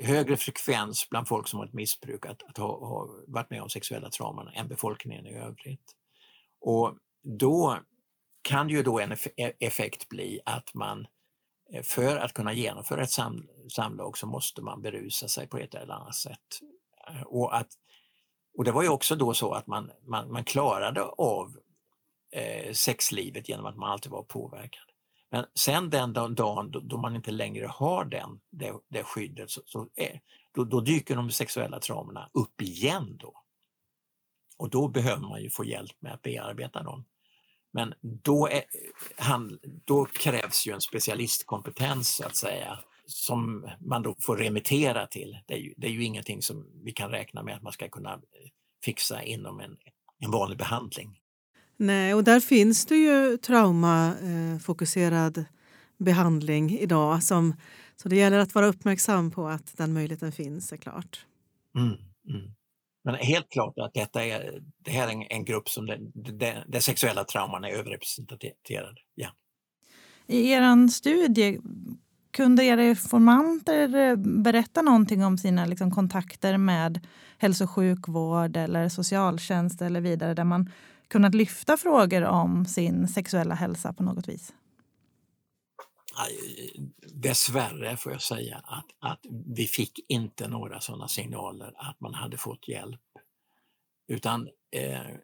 högre 0.00 0.36
frekvens 0.36 1.08
bland 1.10 1.28
folk 1.28 1.48
som 1.48 1.58
har 1.58 1.66
ett 1.66 1.72
missbruk 1.72 2.26
att, 2.26 2.42
att 2.42 2.56
ha, 2.56 2.86
ha, 2.86 3.08
varit 3.26 3.50
med 3.50 3.62
om 3.62 3.70
sexuella 3.70 4.10
trauman 4.10 4.48
än 4.48 4.68
befolkningen 4.68 5.26
i 5.26 5.34
övrigt. 5.34 5.92
Och 6.60 6.96
då 7.22 7.78
kan 8.42 8.68
ju 8.68 8.82
då 8.82 9.00
en 9.00 9.12
e-, 9.12 9.52
effekt 9.58 10.08
bli 10.08 10.40
att 10.44 10.74
man 10.74 11.06
eh, 11.72 11.82
för 11.82 12.16
att 12.16 12.32
kunna 12.32 12.52
genomföra 12.52 13.02
ett 13.02 13.10
sam, 13.10 13.48
samlag 13.68 14.18
så 14.18 14.26
måste 14.26 14.62
man 14.62 14.82
berusa 14.82 15.28
sig 15.28 15.48
på 15.48 15.58
ett 15.58 15.74
eller 15.74 15.94
annat 15.94 16.14
sätt. 16.14 16.60
Eh, 17.08 17.22
och 17.22 17.56
att 17.56 17.68
och 18.60 18.64
det 18.64 18.72
var 18.72 18.82
ju 18.82 18.88
också 18.88 19.16
då 19.16 19.34
så 19.34 19.52
att 19.52 19.66
man, 19.66 19.90
man, 20.06 20.32
man 20.32 20.44
klarade 20.44 21.02
av 21.02 21.56
eh, 22.32 22.72
sexlivet 22.72 23.48
genom 23.48 23.66
att 23.66 23.76
man 23.76 23.90
alltid 23.90 24.12
var 24.12 24.22
påverkad. 24.22 24.84
Men 25.30 25.46
sen 25.54 25.90
den 25.90 26.12
dagen 26.12 26.70
då, 26.70 26.80
då 26.80 26.96
man 26.96 27.16
inte 27.16 27.30
längre 27.30 27.66
har 27.66 28.04
den, 28.04 28.40
det, 28.50 28.72
det 28.88 29.04
skyddet 29.04 29.50
så, 29.50 29.62
så 29.66 29.88
är, 29.94 30.20
då, 30.54 30.64
då, 30.64 30.80
dyker 30.80 31.16
de 31.16 31.30
sexuella 31.30 31.80
traumorna 31.80 32.30
upp 32.32 32.62
igen. 32.62 33.16
Då. 33.16 33.34
Och 34.58 34.70
då 34.70 34.88
behöver 34.88 35.22
man 35.22 35.42
ju 35.42 35.50
få 35.50 35.64
hjälp 35.64 35.96
med 36.00 36.12
att 36.12 36.22
bearbeta 36.22 36.82
dem. 36.82 37.04
Men 37.72 37.94
då, 38.00 38.46
är, 38.46 38.56
eh, 38.56 38.62
han, 39.16 39.58
då 39.62 40.04
krävs 40.04 40.66
ju 40.66 40.72
en 40.72 40.80
specialistkompetens 40.80 42.14
så 42.14 42.26
att 42.26 42.36
säga 42.36 42.78
som 43.10 43.68
man 43.80 44.02
då 44.02 44.16
får 44.20 44.36
remittera 44.36 45.06
till. 45.06 45.38
Det 45.46 45.54
är, 45.54 45.58
ju, 45.58 45.74
det 45.76 45.86
är 45.86 45.90
ju 45.90 46.04
ingenting 46.04 46.42
som 46.42 46.66
vi 46.84 46.92
kan 46.92 47.10
räkna 47.10 47.42
med 47.42 47.56
att 47.56 47.62
man 47.62 47.72
ska 47.72 47.88
kunna 47.88 48.20
fixa 48.84 49.22
inom 49.22 49.60
en, 49.60 49.76
en 50.18 50.30
vanlig 50.30 50.58
behandling. 50.58 51.20
Nej, 51.76 52.14
och 52.14 52.24
där 52.24 52.40
finns 52.40 52.86
det 52.86 52.96
ju 52.96 53.36
traumafokuserad 53.36 55.38
eh, 55.38 55.44
behandling 55.98 56.78
idag. 56.78 57.22
Som, 57.22 57.56
så 57.96 58.08
det 58.08 58.16
gäller 58.16 58.38
att 58.38 58.54
vara 58.54 58.66
uppmärksam 58.66 59.30
på 59.30 59.48
att 59.48 59.76
den 59.76 59.92
möjligheten 59.92 60.32
finns, 60.32 60.68
såklart. 60.68 61.26
Mm, 61.76 61.96
mm. 62.28 62.54
Men 63.04 63.14
helt 63.14 63.50
klart 63.50 63.78
att 63.78 63.94
detta 63.94 64.24
är, 64.24 64.62
det 64.84 64.90
här 64.90 65.08
är 65.08 65.12
en, 65.12 65.22
en 65.22 65.44
grupp 65.44 65.68
som 65.68 65.86
det 66.66 66.80
sexuella 66.80 67.24
trauman 67.24 67.64
är 67.64 67.70
överrepresenterad. 67.70 68.98
Ja. 69.14 69.28
I 70.26 70.50
er 70.50 70.88
studie, 70.88 71.58
kunde 72.30 72.64
era 72.64 72.84
informanter 72.84 73.94
eh, 73.94 74.16
berätta 74.16 74.82
någonting 74.82 75.24
om 75.24 75.38
sina 75.38 75.66
liksom, 75.66 75.90
kontakter 75.90 76.56
med 76.56 77.06
hälso 77.38 77.64
och 77.64 77.70
sjukvård 77.70 78.56
eller 78.56 78.88
socialtjänst 78.88 79.82
eller 79.82 80.00
vidare 80.00 80.34
där 80.34 80.44
man 80.44 80.70
kunnat 81.08 81.34
lyfta 81.34 81.76
frågor 81.76 82.24
om 82.24 82.64
sin 82.64 83.08
sexuella 83.08 83.54
hälsa 83.54 83.92
på 83.92 84.02
något 84.02 84.28
vis? 84.28 84.52
Dessvärre 87.12 87.96
får 87.96 88.12
jag 88.12 88.22
säga 88.22 88.56
att, 88.64 88.86
att 88.98 89.20
vi 89.56 89.66
fick 89.66 90.00
inte 90.08 90.48
några 90.48 90.80
sådana 90.80 91.08
signaler 91.08 91.72
att 91.76 92.00
man 92.00 92.14
hade 92.14 92.36
fått 92.36 92.68
hjälp. 92.68 93.00
Utan 94.08 94.48
eh, 94.72 95.16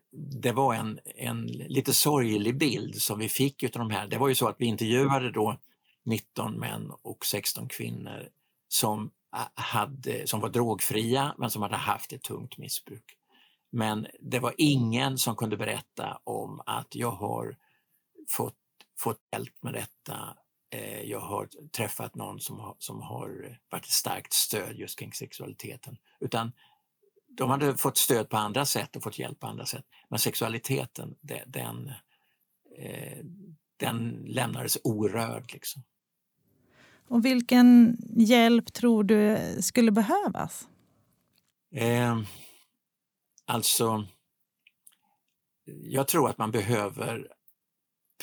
det 0.43 0.53
var 0.53 0.75
en, 0.75 0.99
en 1.05 1.47
lite 1.47 1.95
sorglig 1.95 2.59
bild 2.59 2.95
som 2.95 3.19
vi 3.19 3.29
fick 3.29 3.63
utav 3.63 3.81
de 3.81 3.91
här. 3.91 4.07
Det 4.07 4.19
var 4.19 4.29
ju 4.29 4.35
så 4.35 4.49
att 4.49 4.57
vi 4.59 4.67
intervjuade 4.67 5.31
då 5.31 5.59
19 6.07 6.59
män 6.59 6.93
och 7.03 7.27
16 7.27 7.69
kvinnor 7.69 8.29
som, 8.69 9.11
eh, 9.37 9.41
hade, 9.55 10.27
som 10.27 10.41
var 10.41 10.49
drogfria 10.49 11.35
men 11.39 11.51
som 11.51 11.63
hade 11.63 11.77
haft 11.77 12.13
ett 12.13 12.23
tungt 12.23 12.59
missbruk. 12.59 13.17
Men 13.71 14.07
det 14.21 14.39
var 14.39 14.55
ingen 14.59 15.19
som 15.19 15.37
kunde 15.37 15.57
berätta 15.57 16.21
om 16.25 16.63
att 16.67 16.95
jag 16.95 17.11
har 17.11 17.57
fått, 18.29 18.55
fått 18.99 19.21
hjälp 19.33 19.63
med 19.63 19.75
detta. 19.75 20.37
Eh, 20.71 21.03
jag 21.03 21.21
har 21.21 21.49
träffat 21.77 22.15
någon 22.15 22.41
som 22.41 22.61
har, 22.61 22.77
som 22.79 23.03
har 23.03 23.59
varit 23.71 23.85
ett 23.85 23.91
starkt 23.91 24.33
stöd 24.33 24.77
just 24.77 24.99
kring 24.99 25.13
sexualiteten. 25.13 25.97
Utan 26.21 26.53
de 27.29 27.51
hade 27.51 27.77
fått 27.77 27.99
stöd 27.99 28.29
på 28.29 28.37
andra 28.37 28.65
sätt 28.67 28.97
och 28.97 29.03
fått 29.03 29.19
hjälp 29.19 29.41
på 29.41 29.47
andra 29.47 29.67
sätt. 29.67 29.85
Men 30.09 30.19
sexualiteten, 30.19 31.17
den, 31.47 31.93
eh, 32.79 33.19
den 33.77 34.25
lämnades 34.27 34.79
orörd. 34.85 35.53
Liksom. 35.53 35.83
Och 37.09 37.25
vilken 37.25 37.97
hjälp 38.17 38.73
tror 38.73 39.05
du 39.05 39.39
skulle 39.63 39.91
behövas? 39.91 40.69
Eh, 41.75 42.17
Alltså, 43.49 44.07
jag 45.65 46.09
tror 46.09 46.31
att 46.31 46.39
man 46.39 46.51
behöver 46.51 47.29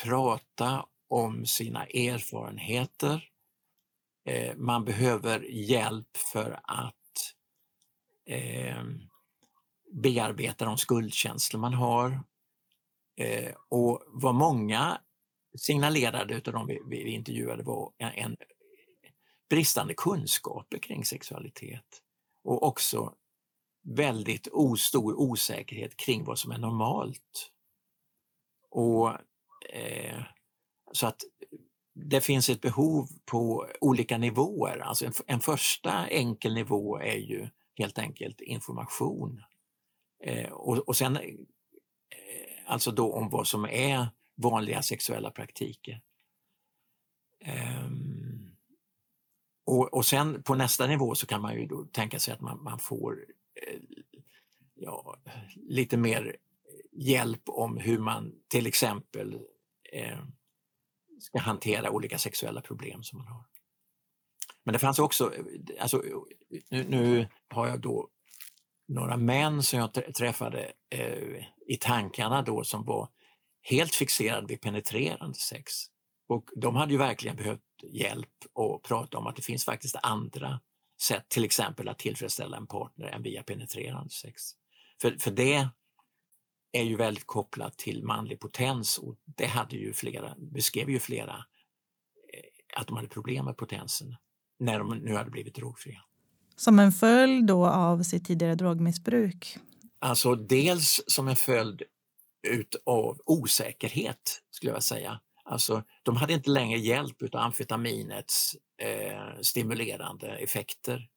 prata 0.04 0.86
om 1.08 1.46
sina 1.46 1.86
erfarenheter. 1.86 3.30
Eh, 4.26 4.56
man 4.58 4.86
behöver 4.86 5.40
hjälp 5.50 6.18
för 6.18 6.60
att 6.64 7.34
eh, 8.26 8.84
bearbeta 9.94 10.66
de 10.66 10.78
skuldkänslor 10.78 11.60
man 11.60 11.74
har. 11.74 12.24
Eh, 13.18 13.54
och 13.70 14.04
vad 14.08 14.36
många 14.36 15.02
signalerade 15.58 16.36
av 16.36 16.54
de 16.54 16.68
vi, 16.68 17.04
vi 17.04 17.12
intervjuade 17.12 17.64
var 17.64 17.92
en, 17.98 18.12
en 18.12 18.38
bristande 19.50 19.94
kunskaper 19.94 20.78
kring 20.78 21.06
sexualitet 21.06 22.02
och 22.44 22.64
också 22.64 23.14
väldigt 23.84 24.48
stor 24.80 25.14
osäkerhet 25.14 25.98
kring 25.98 26.24
vad 26.24 26.40
som 26.40 26.52
är 26.52 26.58
normalt. 26.58 27.52
Och 28.70 29.10
eh, 29.70 30.24
Så 30.92 31.08
att 31.08 31.22
det 31.96 32.22
finns 32.22 32.50
ett 32.50 32.62
behov 32.62 33.08
på 33.26 33.68
olika 33.82 34.18
nivåer. 34.18 34.78
Alltså 34.78 35.06
en, 35.06 35.14
en 35.28 35.40
första 35.40 36.08
enkel 36.08 36.54
nivå 36.54 36.98
är 36.98 37.18
ju 37.18 37.50
helt 37.76 38.00
enkelt 38.00 38.42
information. 38.42 39.44
Eh, 40.24 40.52
och, 40.52 40.78
och 40.78 40.98
sen 40.98 41.18
eh, 41.18 41.36
alltså 42.66 42.92
då 42.92 43.14
om 43.14 43.30
vad 43.30 43.48
som 43.48 43.66
är 43.66 44.08
vanliga 44.36 44.82
sexuella 44.82 45.32
praktiker. 45.32 46.02
Um, 47.46 48.13
och, 49.66 49.94
och 49.94 50.06
sen 50.06 50.44
på 50.44 50.56
nästa 50.56 50.88
nivå 50.88 51.16
så 51.16 51.26
kan 51.28 51.42
man 51.42 51.56
ju 51.56 51.66
då 51.66 51.86
tänka 51.86 52.20
sig 52.20 52.34
att 52.34 52.42
man, 52.42 52.64
man 52.64 52.80
får 52.80 53.18
Eh, 53.56 53.80
ja, 54.76 55.16
lite 55.56 55.98
mer 55.98 56.36
hjälp 56.92 57.42
om 57.46 57.78
hur 57.78 58.00
man 58.00 58.34
till 58.48 58.68
exempel 58.68 59.40
eh, 59.92 60.20
ska 61.20 61.40
hantera 61.40 61.92
olika 61.92 62.18
sexuella 62.18 62.62
problem 62.62 63.04
som 63.04 63.20
man 63.20 63.28
har. 63.28 63.44
Men 64.64 64.74
det 64.74 64.80
fanns 64.80 65.00
också, 65.00 65.36
eh, 65.36 65.44
alltså, 65.80 66.04
nu, 66.70 66.84
nu 66.84 67.28
har 67.50 67.68
jag 67.68 67.82
då 67.82 68.10
några 68.88 69.18
män 69.18 69.64
som 69.64 69.80
jag 69.80 70.14
träffade 70.16 70.72
eh, 70.90 71.46
i 71.68 71.78
tankarna 71.80 72.42
då 72.42 72.64
som 72.64 72.86
var 72.86 73.10
helt 73.62 73.96
fixerade 73.96 74.48
vid 74.48 74.62
penetrerande 74.62 75.38
sex. 75.38 75.74
Och 76.28 76.50
de 76.56 76.76
hade 76.76 76.92
ju 76.92 76.98
verkligen 76.98 77.36
behövt 77.36 77.62
hjälp 77.92 78.30
och 78.54 78.84
prata 78.84 79.18
om 79.18 79.28
att 79.28 79.36
det 79.36 79.42
finns 79.42 79.66
faktiskt 79.66 79.96
andra 80.04 80.60
sätt 81.02 81.30
till 81.30 81.46
exempel 81.46 81.90
att 81.90 82.00
tillfredsställa 82.00 82.58
en 82.58 82.68
partner 82.68 83.08
än 83.08 83.24
via 83.24 83.44
penetrerande 83.44 84.10
sex. 84.10 84.42
För, 85.02 85.18
för 85.20 85.32
det 85.32 85.70
är 86.72 86.84
ju 86.84 86.96
väldigt 86.96 87.28
kopplat 87.28 87.78
till 87.78 88.04
manlig 88.04 88.40
potens 88.40 88.98
och 88.98 89.16
det 89.26 89.46
hade 89.46 89.76
ju 89.76 89.94
flera, 89.94 90.36
beskrev 90.38 90.90
ju 90.90 91.00
flera 91.00 91.36
eh, 92.34 92.80
att 92.80 92.88
de 92.88 92.96
hade 92.96 93.08
problem 93.08 93.46
med 93.46 93.58
potensen 93.58 94.16
när 94.60 94.80
de 94.80 94.90
nu 94.98 95.16
hade 95.16 95.30
blivit 95.30 95.56
drogfria. 95.56 96.02
Som 96.56 96.80
en 96.80 96.92
följd 96.92 97.46
då 97.46 97.66
av 97.66 98.04
sitt 98.04 98.26
tidigare 98.26 98.56
drogmissbruk? 98.56 99.58
Alltså 100.00 100.36
dels 100.36 101.02
som 101.08 101.28
en 101.28 101.36
följd 101.36 101.84
utav 102.48 103.22
osäkerhet 103.26 104.42
skulle 104.52 104.72
jag 104.72 104.84
säga. 104.84 105.20
Alltså, 105.44 105.84
de 106.04 106.16
hade 106.16 106.34
inte 106.34 106.50
längre 106.50 106.80
hjälp 106.80 107.24
av 107.24 107.40
amfetaminets 107.40 108.56
eh, 108.78 109.42
stimulerande 109.42 110.28
effekter. 110.28 111.10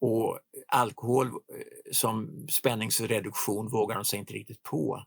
Och 0.00 0.38
alkohol 0.68 1.26
eh, 1.26 1.32
som 1.92 2.46
spänningsreduktion 2.50 3.68
vågade 3.68 4.00
de 4.00 4.04
sig 4.04 4.18
inte 4.18 4.32
riktigt 4.32 4.62
på 4.62 5.04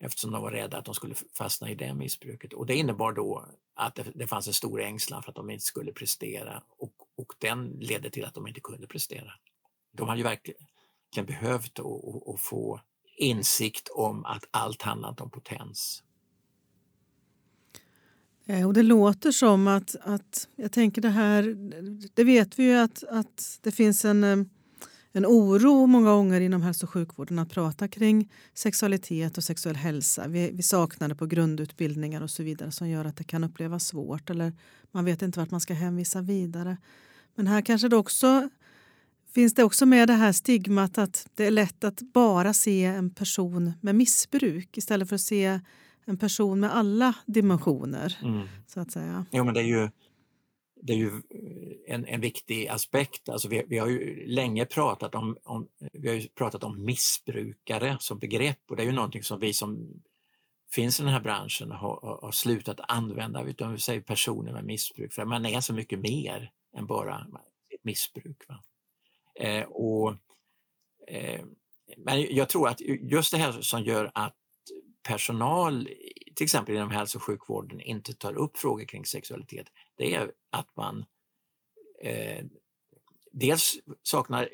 eftersom 0.00 0.30
de 0.30 0.42
var 0.42 0.50
rädda 0.50 0.78
att 0.78 0.84
de 0.84 0.94
skulle 0.94 1.14
fastna 1.38 1.70
i 1.70 1.74
det 1.74 1.94
missbruket. 1.94 2.52
Och 2.52 2.66
det 2.66 2.76
innebar 2.76 3.12
då 3.12 3.46
att 3.74 3.94
det, 3.94 4.06
det 4.14 4.26
fanns 4.26 4.46
en 4.46 4.52
stor 4.52 4.80
ängslan 4.80 5.22
för 5.22 5.30
att 5.30 5.36
de 5.36 5.50
inte 5.50 5.64
skulle 5.64 5.92
prestera 5.92 6.62
och, 6.68 6.92
och 7.16 7.32
den 7.38 7.68
ledde 7.68 8.10
till 8.10 8.24
att 8.24 8.34
de 8.34 8.46
inte 8.46 8.60
kunde 8.60 8.86
prestera. 8.86 9.32
De 9.92 10.08
hade 10.08 10.18
ju 10.18 10.24
verkligen 10.24 11.26
behövt 11.26 11.78
att 12.34 12.40
få 12.40 12.80
insikt 13.16 13.88
om 13.88 14.24
att 14.24 14.44
allt 14.50 14.82
handlar 14.82 15.08
inte 15.08 15.22
om 15.22 15.30
potens. 15.30 16.02
Eh, 18.50 18.66
och 18.66 18.72
det 18.72 18.82
låter 18.82 19.32
som 19.32 19.68
att, 19.68 19.96
att 20.02 20.48
jag 20.56 20.72
tänker 20.72 21.02
det 21.02 21.08
här, 21.08 21.42
det 22.14 22.24
vet 22.24 22.58
vi 22.58 22.64
ju 22.64 22.74
att, 22.74 23.04
att 23.04 23.58
det 23.62 23.70
finns 23.70 24.04
en, 24.04 24.24
eh, 24.24 24.38
en 25.12 25.26
oro 25.26 25.86
många 25.86 26.10
gånger 26.10 26.40
inom 26.40 26.62
hälso 26.62 26.86
och 26.86 26.90
sjukvården 26.90 27.38
att 27.38 27.50
prata 27.50 27.88
kring 27.88 28.32
sexualitet 28.54 29.38
och 29.38 29.44
sexuell 29.44 29.76
hälsa. 29.76 30.28
Vi, 30.28 30.50
vi 30.50 30.62
saknar 30.62 31.08
det 31.08 31.14
på 31.14 31.26
grundutbildningar 31.26 32.22
och 32.22 32.30
så 32.30 32.42
vidare 32.42 32.70
som 32.70 32.88
gör 32.88 33.04
att 33.04 33.16
det 33.16 33.24
kan 33.24 33.44
upplevas 33.44 33.86
svårt 33.86 34.30
eller 34.30 34.52
man 34.92 35.04
vet 35.04 35.22
inte 35.22 35.38
vart 35.38 35.50
man 35.50 35.60
ska 35.60 35.74
hänvisa 35.74 36.20
vidare. 36.20 36.76
Men 37.34 37.46
här 37.46 37.62
kanske 37.62 37.88
det 37.88 37.96
också 37.96 38.48
finns 39.34 39.54
det 39.54 39.64
också 39.64 39.86
med 39.86 40.08
det 40.08 40.14
här 40.14 40.32
stigmat 40.32 40.98
att 40.98 41.28
det 41.34 41.46
är 41.46 41.50
lätt 41.50 41.84
att 41.84 42.00
bara 42.00 42.54
se 42.54 42.84
en 42.84 43.10
person 43.10 43.72
med 43.80 43.94
missbruk 43.94 44.78
istället 44.78 45.08
för 45.08 45.14
att 45.14 45.20
se 45.20 45.60
en 46.10 46.18
person 46.18 46.60
med 46.60 46.74
alla 46.74 47.14
dimensioner. 47.26 48.18
Mm. 48.22 48.48
så 48.66 48.80
att 48.80 48.92
säga. 48.92 49.26
Jo, 49.32 49.44
men 49.44 49.54
det 49.54 49.60
är 49.60 49.64
ju, 49.64 49.90
det 50.82 50.92
är 50.92 50.96
ju 50.96 51.10
en, 51.86 52.06
en 52.06 52.20
viktig 52.20 52.68
aspekt. 52.68 53.28
Alltså 53.28 53.48
vi, 53.48 53.64
vi 53.68 53.78
har 53.78 53.86
ju 53.86 54.26
länge 54.26 54.64
pratat 54.64 55.14
om, 55.14 55.36
om, 55.44 55.68
vi 55.92 56.08
har 56.08 56.28
pratat 56.34 56.64
om 56.64 56.84
missbrukare 56.84 57.96
som 58.00 58.18
begrepp 58.18 58.58
och 58.68 58.76
det 58.76 58.82
är 58.82 58.86
ju 58.86 58.92
någonting 58.92 59.22
som 59.22 59.40
vi 59.40 59.52
som 59.52 60.02
finns 60.70 61.00
i 61.00 61.02
den 61.02 61.12
här 61.12 61.20
branschen 61.20 61.70
har, 61.70 62.18
har 62.22 62.32
slutat 62.32 62.80
använda 62.88 63.42
utan 63.42 63.72
vi 63.72 63.78
säger 63.78 64.00
personer 64.00 64.52
med 64.52 64.64
missbruk 64.64 65.12
för 65.12 65.24
man 65.24 65.46
är 65.46 65.60
så 65.60 65.74
mycket 65.74 65.98
mer 65.98 66.50
än 66.76 66.86
bara 66.86 67.26
ett 67.74 67.84
missbruk. 67.84 68.48
Va? 68.48 68.62
Eh, 69.34 69.64
och, 69.64 70.14
eh, 71.08 71.44
men 71.96 72.36
jag 72.36 72.48
tror 72.48 72.68
att 72.68 72.80
just 73.00 73.32
det 73.32 73.38
här 73.38 73.52
som 73.52 73.82
gör 73.82 74.10
att 74.14 74.36
personal, 75.02 75.88
till 76.34 76.44
exempel 76.44 76.74
inom 76.74 76.90
hälso 76.90 77.18
och 77.18 77.22
sjukvården, 77.22 77.80
inte 77.80 78.14
tar 78.14 78.34
upp 78.34 78.58
frågor 78.58 78.84
kring 78.84 79.06
sexualitet, 79.06 79.66
det 79.96 80.14
är 80.14 80.32
att 80.50 80.76
man 80.76 81.04
eh, 82.02 82.44
dels 83.32 83.74
saknar 84.02 84.48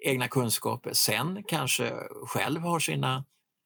egna 0.00 0.28
kunskaper, 0.28 0.92
sen 0.92 1.42
kanske 1.48 1.92
själv 2.26 2.60
har 2.60 2.78
sina, 2.78 3.24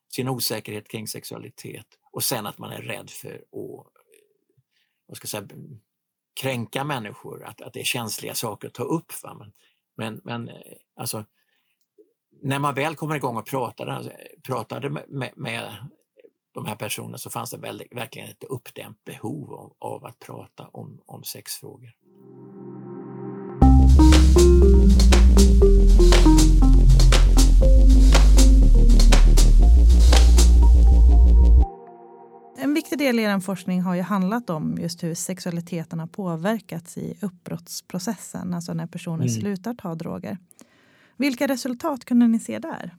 sin 0.08 0.28
osäkerhet 0.28 0.88
kring 0.88 1.08
sexualitet 1.08 1.86
och 2.12 2.24
sen 2.24 2.46
att 2.46 2.58
man 2.58 2.70
är 2.70 2.82
rädd 2.82 3.10
för 3.10 3.34
att 3.34 4.00
vad 5.06 5.16
ska 5.16 5.24
jag 5.24 5.48
säga, 5.50 5.60
kränka 6.40 6.84
människor, 6.84 7.44
att, 7.44 7.60
att 7.60 7.72
det 7.72 7.80
är 7.80 7.84
känsliga 7.84 8.34
saker 8.34 8.68
att 8.68 8.74
ta 8.74 8.82
upp. 8.82 9.12
Va? 9.22 9.34
Men, 9.34 9.52
men, 9.96 10.20
men 10.24 10.48
eh, 10.48 10.76
alltså, 10.96 11.24
när 12.42 12.58
man 12.58 12.74
väl 12.74 12.96
kommer 12.96 13.14
igång 13.14 13.36
och 13.36 13.46
pratar, 13.46 13.86
alltså, 13.86 14.12
pratade 14.42 14.90
med, 14.90 15.32
med 15.36 15.76
de 16.64 16.68
här 16.68 16.76
personerna 16.76 17.18
så 17.18 17.30
fanns 17.30 17.50
det 17.50 17.56
väl, 17.56 17.82
verkligen 17.90 18.28
ett 18.28 18.44
uppdämt 18.44 19.04
behov 19.04 19.52
av, 19.52 19.72
av 19.78 20.04
att 20.04 20.18
prata 20.18 20.68
om, 20.72 21.00
om 21.06 21.24
sexfrågor. 21.24 21.92
En 32.58 32.74
viktig 32.74 32.98
del 32.98 33.18
i 33.18 33.22
er 33.22 33.40
forskning 33.40 33.80
har 33.82 33.94
ju 33.94 34.02
handlat 34.02 34.50
om 34.50 34.78
just 34.80 35.02
hur 35.02 35.14
sexualiteten 35.14 36.00
har 36.00 36.06
påverkats 36.06 36.98
i 36.98 37.18
uppbrottsprocessen, 37.22 38.54
alltså 38.54 38.74
när 38.74 38.86
personer 38.86 39.24
mm. 39.24 39.28
slutar 39.28 39.74
ta 39.74 39.94
droger. 39.94 40.38
Vilka 41.16 41.46
resultat 41.46 42.04
kunde 42.04 42.26
ni 42.26 42.38
se 42.38 42.58
där? 42.58 42.94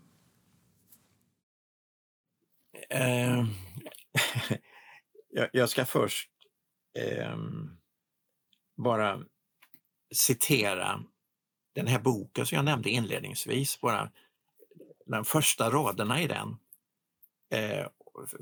Ehm. 2.92 3.48
Jag 5.52 5.70
ska 5.70 5.86
först 5.86 6.30
eh, 7.00 7.38
bara 8.78 9.24
citera 10.14 11.04
den 11.76 11.88
här 11.88 12.00
boken 12.00 12.46
som 12.46 12.56
jag 12.56 12.66
nämnde 12.66 12.90
inledningsvis, 12.90 13.82
bara 13.82 14.12
de 15.06 15.26
första 15.26 15.70
raderna 15.70 16.22
i 16.22 16.28
den. 16.28 16.58
Eh, 17.54 17.88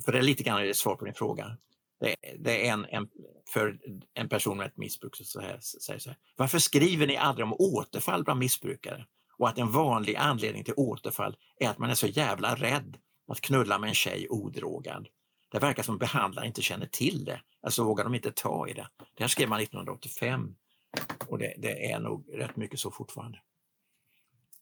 för 0.06 0.12
det 0.12 0.18
är 0.18 0.22
lite 0.22 0.44
grann 0.44 0.64
ett 0.64 0.78
svar 0.78 0.96
på 0.96 1.06
din 1.06 1.14
fråga. 1.14 1.58
Det, 2.00 2.16
det 2.40 2.68
är 2.68 2.74
en, 2.74 2.86
en, 2.86 3.10
för 3.50 3.80
en 4.14 4.30
person 4.30 4.58
med 4.58 4.68
ett 4.68 4.78
missbruk 4.78 5.16
som 5.16 5.26
så 5.26 5.42
här, 5.42 5.60
säger 5.60 6.00
så 6.00 6.10
här. 6.10 6.18
Varför 6.36 6.60
skriver 6.60 7.08
ni 7.08 7.18
aldrig 7.18 7.46
om 7.46 7.54
återfall 7.54 8.24
bland 8.24 8.40
missbrukare? 8.40 9.06
Och 9.38 9.50
att 9.50 9.58
en 9.58 9.72
vanlig 9.72 10.16
anledning 10.16 10.64
till 10.64 10.74
återfall 10.78 11.38
är 11.60 11.70
att 11.70 11.78
man 11.78 11.90
är 11.90 11.96
så 11.96 12.08
jävla 12.08 12.56
rädd 12.56 12.98
att 13.32 13.42
knulla 13.42 13.80
med 13.80 13.88
en 13.88 13.96
tjej 13.96 14.28
odrogad. 14.30 15.08
Det 15.52 15.60
verkar 15.60 15.84
som 15.84 15.98
behandlare 15.98 16.48
inte 16.48 16.62
känner 16.62 16.86
till 16.86 17.26
det, 17.26 17.42
alltså 17.62 17.84
vågar 17.84 18.04
de 18.04 18.16
inte 18.16 18.32
ta 18.32 18.68
i 18.68 18.74
det. 18.74 18.88
Det 19.16 19.24
här 19.24 19.28
skrev 19.28 19.50
man 19.50 19.60
1985 19.60 20.56
och 21.28 21.38
det, 21.38 21.54
det 21.58 21.92
är 21.92 22.00
nog 22.00 22.26
rätt 22.34 22.56
mycket 22.56 22.80
så 22.80 22.92
fortfarande. 22.92 23.40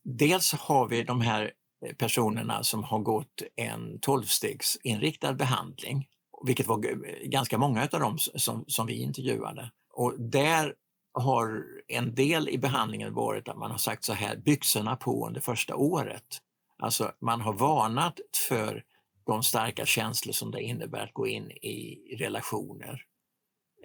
Dels 0.03 0.53
har 0.53 0.87
vi 0.87 1.03
de 1.03 1.21
här 1.21 1.51
eh, 1.85 1.95
personerna 1.95 2.63
som 2.63 2.83
har 2.83 2.99
gått 2.99 3.41
en 3.55 3.99
tolvstegsinriktad 3.99 5.33
behandling, 5.33 6.07
vilket 6.45 6.67
var 6.67 6.79
ganska 7.27 7.57
många 7.57 7.87
av 7.91 7.99
dem 7.99 8.17
som, 8.17 8.65
som 8.67 8.87
vi 8.87 8.93
intervjuade. 8.93 9.71
Och 9.93 10.13
där 10.19 10.75
har 11.13 11.65
en 11.87 12.15
del 12.15 12.49
i 12.49 12.57
behandlingen 12.57 13.13
varit 13.13 13.47
att 13.47 13.57
man 13.57 13.71
har 13.71 13.77
sagt 13.77 14.03
så 14.03 14.13
här, 14.13 14.37
byxorna 14.37 14.95
på 14.95 15.27
under 15.27 15.41
första 15.41 15.75
året. 15.75 16.41
Alltså 16.77 17.11
man 17.19 17.41
har 17.41 17.53
varnat 17.53 18.19
för 18.49 18.83
de 19.25 19.43
starka 19.43 19.85
känslor 19.85 20.33
som 20.33 20.51
det 20.51 20.61
innebär 20.61 21.03
att 21.03 21.13
gå 21.13 21.27
in 21.27 21.51
i 21.51 22.15
relationer. 22.19 23.03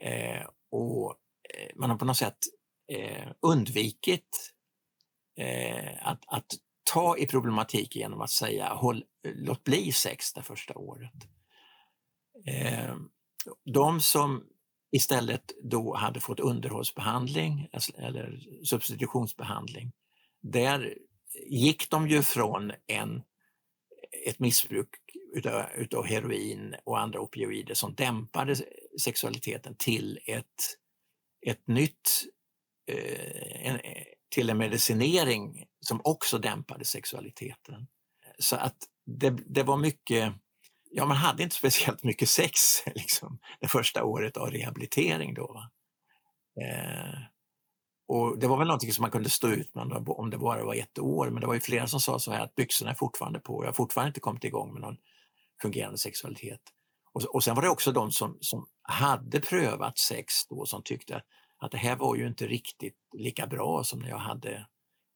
Eh, 0.00 0.46
och 0.70 1.14
eh, 1.54 1.70
man 1.76 1.90
har 1.90 1.96
på 1.96 2.04
något 2.04 2.16
sätt 2.16 2.38
eh, 2.92 3.28
undvikit 3.40 4.52
eh, 5.38 6.06
att, 6.08 6.24
att 6.26 6.46
ta 6.92 7.16
i 7.16 7.26
problematiken 7.26 8.00
genom 8.00 8.20
att 8.20 8.30
säga 8.30 8.74
håll, 8.74 9.04
låt 9.28 9.64
bli 9.64 9.92
sex 9.92 10.32
det 10.32 10.42
första 10.42 10.74
året. 10.74 11.14
Eh, 12.46 12.96
de 13.64 14.00
som 14.00 14.44
istället 14.92 15.52
då 15.62 15.94
hade 15.94 16.20
fått 16.20 16.40
underhållsbehandling 16.40 17.68
alltså, 17.72 17.92
eller 17.96 18.40
substitutionsbehandling, 18.64 19.92
där 20.40 20.98
gick 21.34 21.90
de 21.90 22.08
ju 22.08 22.22
från 22.22 22.72
en, 22.86 23.22
ett 24.26 24.38
missbruk 24.38 24.88
utav, 25.34 25.64
utav 25.74 26.06
heroin 26.06 26.74
och 26.84 27.00
andra 27.00 27.20
opioider 27.20 27.74
som 27.74 27.94
dämpade 27.94 28.56
sexualiteten 29.00 29.76
till 29.78 30.18
ett, 30.26 30.76
ett 31.46 31.68
nytt 31.68 32.24
eh, 32.86 33.66
en, 33.66 33.80
till 34.30 34.50
en 34.50 34.58
medicinering 34.58 35.66
som 35.80 36.00
också 36.04 36.38
dämpade 36.38 36.84
sexualiteten. 36.84 37.86
Så 38.38 38.56
att 38.56 38.76
det, 39.06 39.30
det 39.30 39.62
var 39.62 39.76
mycket, 39.76 40.32
ja 40.90 41.06
man 41.06 41.16
hade 41.16 41.42
inte 41.42 41.54
speciellt 41.54 42.02
mycket 42.02 42.28
sex 42.28 42.82
liksom, 42.94 43.38
det 43.60 43.68
första 43.68 44.04
året 44.04 44.36
av 44.36 44.50
rehabilitering 44.50 45.34
då. 45.34 45.70
Eh, 46.62 47.20
och 48.12 48.38
det 48.38 48.46
var 48.46 48.56
väl 48.56 48.66
någonting 48.66 48.92
som 48.92 49.02
man 49.02 49.10
kunde 49.10 49.30
stå 49.30 49.48
ut 49.48 49.74
med 49.74 50.08
om 50.08 50.30
det 50.30 50.38
bara 50.38 50.64
var 50.64 50.74
ett 50.74 50.98
år, 50.98 51.30
men 51.30 51.40
det 51.40 51.46
var 51.46 51.54
ju 51.54 51.60
flera 51.60 51.86
som 51.86 52.00
sa 52.00 52.18
så 52.18 52.32
här 52.32 52.40
att 52.40 52.54
byxorna 52.54 52.90
är 52.90 52.94
fortfarande 52.94 53.40
på, 53.40 53.62
jag 53.62 53.68
har 53.68 53.72
fortfarande 53.72 54.08
inte 54.08 54.20
kommit 54.20 54.44
igång 54.44 54.72
med 54.72 54.82
någon 54.82 54.96
fungerande 55.62 55.98
sexualitet. 55.98 56.60
Och, 57.12 57.22
och 57.22 57.44
sen 57.44 57.54
var 57.54 57.62
det 57.62 57.68
också 57.68 57.92
de 57.92 58.12
som, 58.12 58.38
som 58.40 58.66
hade 58.82 59.40
prövat 59.40 59.98
sex 59.98 60.46
då 60.48 60.66
som 60.66 60.82
tyckte 60.82 61.22
att 61.58 61.70
det 61.70 61.78
här 61.78 61.96
var 61.96 62.16
ju 62.16 62.26
inte 62.26 62.46
riktigt 62.46 62.96
lika 63.12 63.46
bra 63.46 63.84
som 63.84 63.98
när 63.98 64.08
jag, 64.08 64.18
hade, 64.18 64.66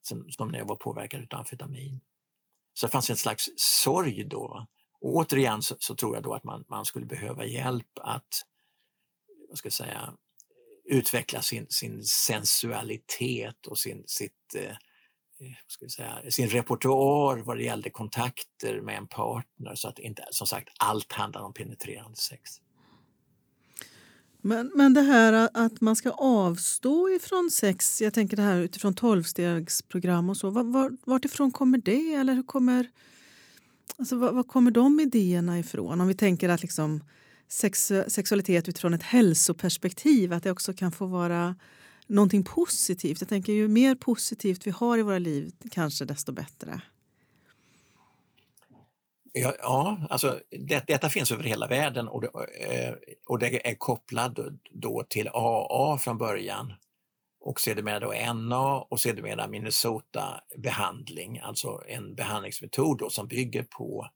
som, 0.03 0.31
som 0.31 0.49
när 0.49 0.59
jag 0.59 0.67
var 0.67 0.77
påverkad 0.77 1.35
av 1.35 1.39
amfetamin. 1.39 2.01
Så 2.75 2.87
det 2.87 2.93
fanns 2.93 3.11
en 3.11 3.17
slags 3.17 3.49
sorg 3.57 4.25
då. 4.25 4.67
Och 5.01 5.15
återigen 5.17 5.63
så, 5.63 5.77
så, 5.79 5.95
tror 5.95 6.15
jag 6.15 6.23
då 6.23 6.35
att 6.35 6.45
man, 6.45 6.65
man 6.69 6.85
skulle 6.85 7.07
behöva 7.07 7.45
hjälp 7.45 7.99
att 8.01 8.43
vad 9.49 9.59
ska 9.59 9.67
jag 9.67 9.73
säga, 9.73 10.13
utveckla 10.87 11.43
sin, 11.43 11.67
sin 11.69 12.05
sensualitet 12.05 13.67
och 13.67 13.79
sin, 13.79 14.03
sitt, 14.07 14.55
eh, 14.55 14.63
eh 14.65 15.57
ska 15.67 15.89
säga, 15.89 16.31
sin 16.31 16.49
repertoar 16.49 17.37
vad 17.37 17.57
det 17.57 17.65
gällde 17.65 17.91
kontakter 17.91 18.81
med 18.81 18.97
en 18.97 19.07
partner 19.07 19.75
så 19.75 19.89
att 19.89 19.99
inte 19.99 20.25
som 20.31 20.47
sagt 20.47 20.69
allt 20.79 21.13
handlar 21.13 21.41
om 21.41 21.53
penetrerande 21.53 22.17
sex. 22.17 22.61
Men, 24.47 24.71
men 24.75 24.95
det 24.95 25.01
här 25.01 25.49
att 25.55 25.81
man 25.81 25.97
ska 25.97 26.11
avstå 26.11 27.09
ifrån 27.09 27.51
sex, 27.51 28.03
jag 28.03 28.15
tänker 28.15 28.37
det 28.37 28.43
här 28.43 28.59
utifrån 28.59 28.95
tolvstegsprogram 28.95 30.31
och 30.31 30.37
så, 30.37 30.51
var, 30.51 30.65
var, 30.65 30.97
vartifrån 31.05 31.53
kommer 31.53 31.79
det? 31.79 32.15
Eller 32.15 32.35
hur 32.35 32.43
kommer, 32.43 32.91
alltså, 33.99 34.17
var, 34.17 34.33
var, 34.33 34.43
kommer 34.43 34.71
de 34.71 35.01
idéerna 35.01 35.59
ifrån? 35.59 36.01
Om 36.01 36.09
vi 36.09 36.15
tänker 36.15 36.49
att 36.49 36.63
liksom 36.63 37.05
sex, 37.49 37.93
sexualitet 38.09 38.69
utifrån 38.69 38.95
ett 38.95 39.03
hälsoperspektiv, 39.03 40.33
att 40.33 40.43
det 40.43 40.51
också 40.51 40.73
kan 40.73 40.93
få 40.93 41.07
vara 41.07 41.57
någonting 42.07 42.45
positivt. 42.45 43.21
Jag 43.21 43.29
tänker 43.29 43.53
ju 43.53 43.69
mer 43.69 43.95
positivt 43.95 44.67
vi 44.67 44.71
har 44.71 44.99
i 44.99 45.03
våra 45.03 45.19
liv, 45.19 45.53
kanske 45.71 46.05
desto 46.05 46.33
bättre. 46.33 46.81
Ja, 49.33 49.55
ja 49.59 49.99
alltså 50.11 50.41
det, 50.51 50.85
detta 50.87 51.09
finns 51.09 51.33
över 51.33 51.45
hela 51.45 51.67
världen 51.67 52.09
och 52.09 52.21
det, 52.21 52.27
eh, 52.27 52.95
och 53.27 53.39
det 53.39 53.69
är 53.69 53.75
kopplat 53.75 54.39
då 54.71 55.05
till 55.09 55.29
AA 55.29 55.99
från 55.99 56.19
början 56.19 56.73
och 57.41 57.61
sedermera 57.61 58.01
då 58.01 58.13
NA 58.35 58.81
och 58.81 59.01
sedermera 59.01 59.49
Minnesota-behandling, 59.49 61.39
alltså 61.39 61.83
en 61.89 62.15
behandlingsmetod 62.15 62.99
då 62.99 63.11
som 63.11 63.29
bygger 63.29 63.63
på 63.63 64.11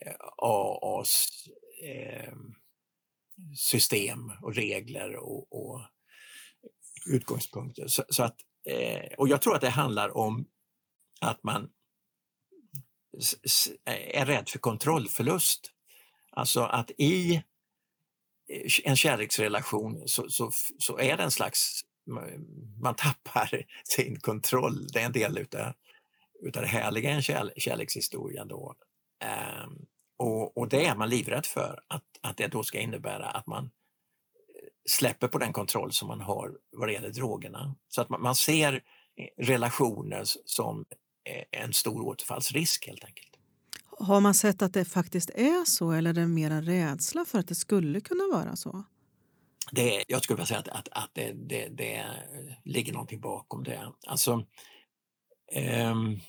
eh, 0.00 0.14
AAs 0.36 1.28
eh, 1.82 2.32
system 3.56 4.32
och 4.42 4.54
regler 4.54 5.16
och, 5.16 5.52
och 5.52 5.80
utgångspunkter. 7.06 7.86
Så, 7.86 8.04
så 8.08 8.22
att, 8.22 8.36
eh, 8.68 9.12
och 9.18 9.28
jag 9.28 9.42
tror 9.42 9.54
att 9.54 9.60
det 9.60 9.70
handlar 9.70 10.16
om 10.16 10.46
att 11.20 11.42
man 11.42 11.70
är 13.84 14.26
rädd 14.26 14.48
för 14.48 14.58
kontrollförlust. 14.58 15.72
Alltså 16.30 16.62
att 16.62 16.90
i 16.98 17.34
eh, 17.34 18.70
en 18.84 18.96
kärleksrelation 18.96 20.08
så, 20.08 20.28
så, 20.28 20.50
så 20.78 20.98
är 20.98 21.16
det 21.16 21.22
en 21.22 21.30
slags, 21.30 21.82
man 22.80 22.94
tappar 22.94 23.66
sin 23.84 24.20
kontroll. 24.20 24.86
Det 24.92 25.00
är 25.00 25.06
en 25.06 25.12
del 25.12 25.38
utav, 25.38 25.72
utav 26.42 26.62
det 26.62 26.68
härliga 26.68 27.10
i 27.10 27.14
en 27.14 27.22
kärlekshistoria 27.56 28.44
då. 28.44 28.74
Um, 29.64 29.86
och, 30.18 30.58
och 30.58 30.68
det 30.68 30.86
är 30.86 30.96
man 30.96 31.08
livrädd 31.08 31.46
för, 31.46 31.80
att, 31.88 32.04
att 32.20 32.36
det 32.36 32.46
då 32.46 32.62
ska 32.62 32.78
innebära 32.78 33.26
att 33.26 33.46
man 33.46 33.64
eh, 33.64 33.70
släpper 34.88 35.28
på 35.28 35.38
den 35.38 35.52
kontroll 35.52 35.92
som 35.92 36.08
man 36.08 36.20
har 36.20 36.52
vad 36.72 36.88
det 36.88 36.92
gäller 36.92 37.10
drogerna. 37.10 37.74
Så 37.88 38.00
att 38.00 38.08
man, 38.08 38.22
man 38.22 38.34
ser 38.34 38.82
relationer 39.36 40.22
som 40.44 40.84
en 41.50 41.72
stor 41.72 42.02
återfallsrisk 42.02 42.86
helt 42.86 43.04
enkelt. 43.04 43.28
Har 43.98 44.20
man 44.20 44.34
sett 44.34 44.62
att 44.62 44.72
det 44.72 44.84
faktiskt 44.84 45.30
är 45.30 45.64
så 45.64 45.92
eller 45.92 46.10
är 46.10 46.14
det 46.14 46.26
mer 46.26 46.50
en 46.50 46.64
rädsla 46.64 47.24
för 47.24 47.38
att 47.38 47.48
det 47.48 47.54
skulle 47.54 48.00
kunna 48.00 48.24
vara 48.32 48.56
så? 48.56 48.84
Det, 49.72 50.04
jag 50.08 50.22
skulle 50.22 50.36
vilja 50.36 50.46
säga 50.46 50.58
att, 50.60 50.68
att, 50.68 50.88
att 50.88 51.10
det, 51.12 51.32
det, 51.32 51.68
det 51.68 52.06
ligger 52.64 52.92
någonting 52.92 53.20
bakom 53.20 53.64
det. 53.64 53.92
Alltså, 54.06 54.32
um, 55.92 56.20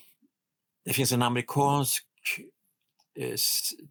det 0.84 0.92
finns 0.92 1.12
en 1.12 1.22
amerikansk 1.22 2.06
Eh, 3.14 3.34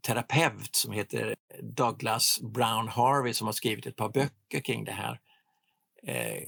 terapeut 0.01 0.75
som 0.75 0.91
heter 0.91 1.35
Douglas 1.61 2.39
Brown 2.41 2.87
Harvey 2.87 3.33
som 3.33 3.47
har 3.47 3.53
skrivit 3.53 3.85
ett 3.85 3.95
par 3.95 4.09
böcker 4.09 4.59
kring 4.59 4.83
det 4.83 4.91
här. 4.91 5.19
Eh, 6.03 6.43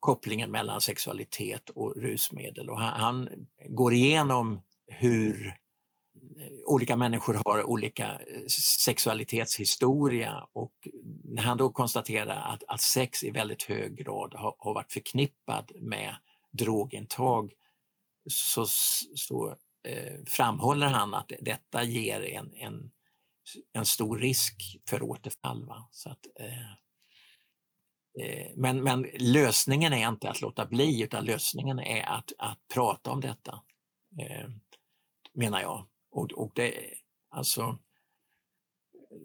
kopplingen 0.00 0.50
mellan 0.50 0.80
sexualitet 0.80 1.70
och 1.70 1.96
rusmedel. 1.96 2.70
Och 2.70 2.80
han, 2.80 3.00
han 3.00 3.46
går 3.68 3.92
igenom 3.94 4.62
hur 4.86 5.46
eh, 5.46 6.52
olika 6.66 6.96
människor 6.96 7.40
har 7.44 7.64
olika 7.64 8.04
eh, 8.04 8.46
sexualitetshistoria 8.84 10.46
och 10.52 10.88
när 11.24 11.42
han 11.42 11.56
då 11.56 11.70
konstaterar 11.70 12.52
att, 12.54 12.64
att 12.68 12.80
sex 12.80 13.24
i 13.24 13.30
väldigt 13.30 13.62
hög 13.62 13.96
grad 13.96 14.34
har, 14.34 14.54
har 14.58 14.74
varit 14.74 14.92
förknippad 14.92 15.72
med 15.80 16.16
drogintag 16.52 17.52
så, 18.26 18.66
så 19.14 19.56
Eh, 19.84 20.24
framhåller 20.26 20.86
han 20.86 21.14
att 21.14 21.32
detta 21.40 21.82
ger 21.82 22.20
en, 22.20 22.54
en, 22.54 22.90
en 23.72 23.86
stor 23.86 24.18
risk 24.18 24.80
för 24.88 25.02
återfall. 25.02 25.66
Va? 25.66 25.88
Så 25.90 26.10
att, 26.10 26.26
eh, 26.40 26.72
eh, 28.20 28.50
men, 28.56 28.82
men 28.82 29.06
lösningen 29.18 29.92
är 29.92 30.08
inte 30.08 30.30
att 30.30 30.40
låta 30.40 30.66
bli 30.66 31.02
utan 31.02 31.24
lösningen 31.24 31.78
är 31.78 32.02
att, 32.02 32.32
att 32.38 32.58
prata 32.74 33.10
om 33.10 33.20
detta, 33.20 33.62
eh, 34.20 34.48
menar 35.34 35.60
jag. 35.60 35.86
Och, 36.10 36.32
och 36.32 36.52
det, 36.54 36.74
alltså, 37.30 37.78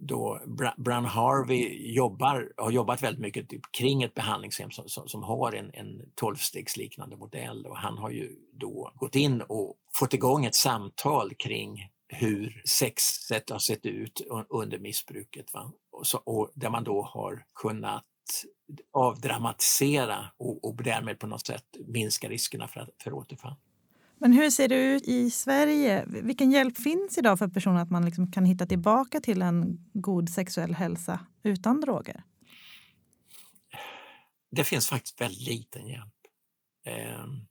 då 0.01 0.41
Brown 0.77 1.05
Harvey 1.05 1.93
jobbar, 1.93 2.53
har 2.57 2.71
jobbat 2.71 3.03
väldigt 3.03 3.21
mycket 3.21 3.49
typ 3.49 3.61
kring 3.71 4.03
ett 4.03 4.13
behandlingshem 4.13 4.71
som, 4.71 4.89
som, 4.89 5.07
som 5.07 5.23
har 5.23 5.53
en, 5.53 5.71
en 5.73 6.11
tolvstegsliknande 6.15 7.17
modell 7.17 7.65
och 7.65 7.77
han 7.77 7.97
har 7.97 8.09
ju 8.09 8.35
då 8.53 8.91
gått 8.95 9.15
in 9.15 9.41
och 9.41 9.75
fått 9.93 10.13
igång 10.13 10.45
ett 10.45 10.55
samtal 10.55 11.33
kring 11.33 11.89
hur 12.07 12.61
sexet 12.65 13.49
har 13.49 13.59
sett 13.59 13.85
ut 13.85 14.21
under 14.49 14.79
missbruket. 14.79 15.53
Va? 15.53 15.71
Och, 15.91 16.07
så, 16.07 16.17
och 16.17 16.51
där 16.53 16.69
man 16.69 16.83
då 16.83 17.01
har 17.01 17.45
kunnat 17.55 18.05
avdramatisera 18.93 20.25
och, 20.37 20.65
och 20.65 20.83
därmed 20.83 21.19
på 21.19 21.27
något 21.27 21.47
sätt 21.47 21.65
minska 21.87 22.29
riskerna 22.29 22.67
för, 22.67 22.89
för 23.03 23.13
återfall. 23.13 23.55
Men 24.21 24.33
hur 24.33 24.49
ser 24.49 24.67
det 24.67 24.75
ut 24.75 25.07
i 25.07 25.29
Sverige? 25.29 26.05
Vilken 26.07 26.51
hjälp 26.51 26.77
finns 26.77 27.17
idag 27.17 27.39
för 27.39 27.47
personer 27.47 27.81
att 27.81 27.89
man 27.89 28.05
liksom 28.05 28.31
kan 28.31 28.45
hitta 28.45 28.65
tillbaka 28.65 29.19
till 29.19 29.41
en 29.41 29.89
god 29.93 30.29
sexuell 30.29 30.75
hälsa 30.75 31.19
utan 31.43 31.81
droger? 31.81 32.23
Det 34.51 34.63
finns 34.63 34.87
faktiskt 34.89 35.21
väldigt 35.21 35.47
liten 35.47 35.87
hjälp. 35.87 36.13
Ehm, 36.85 37.47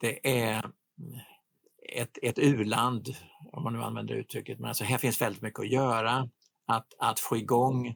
det 0.00 0.42
är 0.44 0.70
ett, 1.92 2.18
ett 2.22 2.38
u-land, 2.38 3.08
om 3.52 3.62
man 3.62 3.72
nu 3.72 3.82
använder 3.82 4.14
uttrycket, 4.14 4.58
men 4.58 4.68
alltså 4.68 4.84
här 4.84 4.98
finns 4.98 5.20
väldigt 5.20 5.42
mycket 5.42 5.60
att 5.60 5.70
göra. 5.70 6.28
Att, 6.66 6.86
att 6.98 7.20
få 7.20 7.36
igång, 7.36 7.86
eh, 7.86 7.94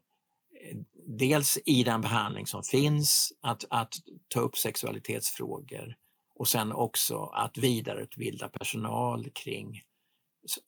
dels 1.07 1.59
i 1.66 1.85
den 1.85 2.01
behandling 2.01 2.46
som 2.46 2.62
finns, 2.62 3.33
att, 3.40 3.64
att 3.70 3.94
ta 4.29 4.40
upp 4.40 4.57
sexualitetsfrågor 4.57 5.96
och 6.40 6.48
sen 6.48 6.72
också 6.72 7.24
att 7.24 7.59
vidareutbilda 7.59 8.48
personal 8.48 9.31
kring 9.31 9.83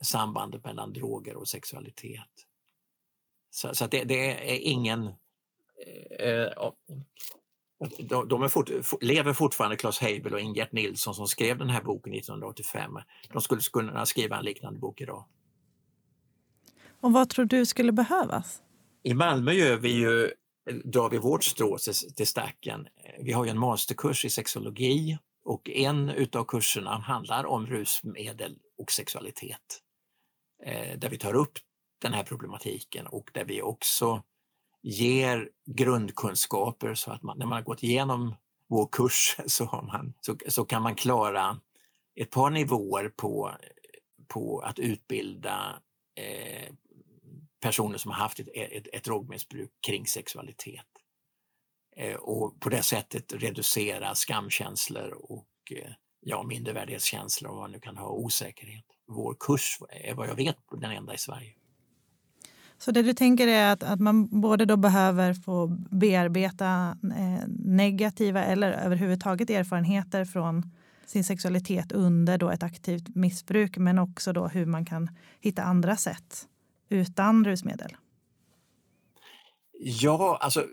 sambandet 0.01 0.65
mellan 0.65 0.93
droger 0.93 1.37
och 1.37 1.49
sexualitet. 1.49 2.47
Så, 3.51 3.75
så 3.75 3.87
det, 3.87 4.05
det, 4.05 4.53
är 4.55 4.59
ingen... 4.59 5.07
Eh, 6.19 6.29
eh 6.29 6.73
de, 7.99 8.29
de 8.29 8.51
fort, 8.51 8.71
lever 9.01 9.33
fortfarande, 9.33 9.77
Claes 9.77 9.99
Heibel 9.99 10.35
och 10.35 10.41
Ingert 10.41 10.73
Nilsson 10.73 11.15
som 11.15 11.29
skrev 11.29 11.59
den 11.59 11.71
här 11.71 11.83
boken 11.83 12.15
1985. 12.15 12.99
De 13.33 13.43
skulle 13.43 13.61
kunna 13.73 14.07
skriva 14.07 14.39
en 14.39 14.45
liknande 14.45 14.81
bok 14.81 15.01
idag. 15.01 15.25
Och 17.01 17.13
vad 17.13 17.29
tror 17.29 17.45
du 17.45 17.67
skulle 17.67 17.93
behövas? 17.93 18.63
I 19.03 19.15
Malmö 19.15 19.53
gör 19.53 19.77
vi 19.77 19.93
ju, 19.93 20.33
drar 20.85 21.11
vi 21.11 21.19
vårt 21.19 21.45
strå 21.45 21.79
till 22.17 22.27
stacken. 22.27 22.89
Vi 23.21 23.33
har 23.33 23.45
ju 23.45 23.51
en 23.51 23.59
masterkurs 23.59 24.25
i 24.25 24.31
sexologi 24.31 25.19
och 25.45 25.71
en 25.71 26.11
utav 26.11 26.45
kurserna 26.45 26.99
handlar 26.99 27.47
om 27.47 27.67
rusmedel 27.67 28.59
och 28.79 28.93
sexualitet. 28.93 29.83
Eh, 30.63 30.99
där 30.99 31.09
vi 31.09 31.19
tar 31.19 31.35
upp 31.35 31.59
den 31.99 32.13
här 32.13 32.25
problematiken 32.25 33.07
och 33.07 33.31
där 33.35 33.45
vi 33.45 33.63
också 33.63 34.23
ger 34.83 35.51
grundkunskaper 35.65 36.95
så 36.95 37.11
att 37.11 37.23
man, 37.23 37.39
när 37.39 37.47
man 37.47 37.57
har 37.57 37.63
gått 37.63 37.83
igenom 37.83 38.35
vår 38.69 38.89
kurs 38.93 39.37
så, 39.47 39.65
man, 39.65 40.15
så, 40.21 40.37
så, 40.49 40.65
kan 40.65 40.83
man 40.83 40.95
klara 40.95 41.61
ett 42.15 42.31
par 42.31 42.51
nivåer 42.51 43.09
på, 43.09 43.53
på 44.29 44.61
att 44.61 44.79
utbilda 44.79 45.83
eh, 46.15 46.73
personer 47.61 47.99
som 47.99 48.11
har 48.11 48.19
haft 48.19 48.41
ett, 48.41 48.49
ett, 48.55 48.87
ett 48.93 49.05
drogmissbruk 49.05 49.71
kring 49.87 50.07
sexualitet. 50.07 50.87
Eh, 51.97 52.15
och 52.15 52.61
på 52.61 52.69
det 52.69 52.83
sättet 52.83 53.33
reducera 53.33 54.15
skamkänslor 54.15 55.11
och 55.13 55.47
eh, 55.71 55.93
ja, 56.21 56.43
mindervärdighetskänslor 56.43 57.51
och 57.51 57.57
vad 57.57 57.65
man 57.65 57.73
nu 57.73 57.81
kan 57.81 57.97
ha, 57.97 58.09
osäkerhet. 58.09 58.85
Vår 59.07 59.37
kurs 59.41 59.79
är 59.91 60.15
vad 60.15 60.29
jag 60.29 60.35
vet 60.35 60.57
den 60.71 60.91
enda 60.91 61.15
i 61.15 61.19
Sverige. 61.19 61.55
Så 62.79 62.91
det 62.91 63.03
du 63.03 63.15
tänker 63.15 63.49
är 63.49 63.73
att, 63.73 63.83
att 63.83 64.01
man 64.01 64.41
både 64.41 64.65
då 64.65 64.77
behöver 64.77 65.35
få 65.35 65.67
bearbeta 65.91 66.97
eh, 67.17 67.49
negativa 67.59 68.45
eller 68.45 68.73
överhuvudtaget 68.73 69.51
erfarenheter 69.51 70.25
från 70.25 70.71
sin 71.07 71.25
sexualitet 71.25 71.93
under 71.93 72.39
då 72.39 72.51
ett 72.51 72.63
aktivt 72.63 73.15
missbruk 73.15 73.77
men 73.77 73.99
också 73.99 74.33
då 74.33 74.49
hur 74.49 74.67
man 74.67 74.85
kan 74.85 75.11
hitta 75.41 75.63
andra 75.63 75.97
sätt 75.97 76.49
utan 76.89 77.45
rusmedel? 77.45 77.97
Ja, 79.79 80.39
alltså 80.41 80.67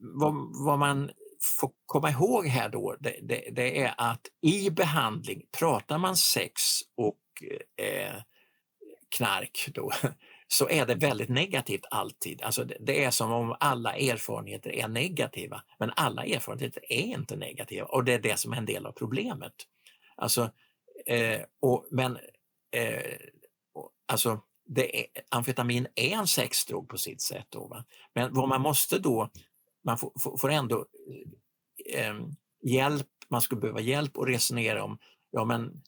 vad, 0.00 0.34
vad 0.64 0.78
man 0.78 1.10
får 1.58 1.70
komma 1.86 2.10
ihåg 2.10 2.46
här 2.46 2.68
då, 2.68 2.96
det, 3.00 3.18
det, 3.22 3.48
det, 3.52 3.80
är 3.82 3.94
att 3.98 4.26
i 4.42 4.70
behandling 4.70 5.42
pratar 5.58 5.98
man 5.98 6.16
sex 6.16 6.52
och 6.96 7.20
eh, 7.76 8.22
knark 9.16 9.68
då, 9.74 9.90
så 10.48 10.68
är 10.68 10.86
det 10.86 10.94
väldigt 10.94 11.28
negativt 11.28 11.84
alltid. 11.90 12.42
Alltså 12.42 12.64
det, 12.64 12.76
det, 12.80 13.04
är 13.04 13.10
som 13.10 13.32
om 13.32 13.56
alla 13.60 13.96
erfarenheter 13.96 14.70
är 14.70 14.88
negativa, 14.88 15.62
men 15.78 15.92
alla 15.96 16.24
erfarenheter 16.24 16.92
är 16.92 17.02
inte 17.02 17.36
negativa 17.36 17.86
och 17.86 18.04
det 18.04 18.12
är 18.12 18.18
det 18.18 18.38
som 18.38 18.52
är 18.52 18.56
en 18.56 18.66
del 18.66 18.86
av 18.86 18.92
problemet. 18.92 19.54
Alltså, 20.16 20.50
eh, 21.06 21.40
och, 21.60 21.86
men 21.90 22.18
eh, 22.72 23.16
alltså, 24.08 24.40
det 24.66 25.00
är, 25.00 25.06
amfetamin 25.28 25.86
är 25.94 26.12
en 26.12 26.26
sexdrog 26.26 26.88
på 26.88 26.98
sitt 26.98 27.22
sätt. 27.22 27.46
Då, 27.48 27.66
va? 27.66 27.84
Men 28.14 28.34
vad 28.34 28.48
man 28.48 28.60
måste 28.60 28.98
då 28.98 29.30
man 29.86 29.98
får, 29.98 30.38
får 30.38 30.50
ändå 30.50 30.86
eh, 31.94 32.14
hjälp, 32.62 33.06
man 33.28 33.42
skulle 33.42 33.60
behöva 33.60 33.80
hjälp 33.80 34.16
och 34.16 34.26
resonera 34.26 34.84
om, 34.84 34.98
ja 35.30 35.44
men 35.44 35.82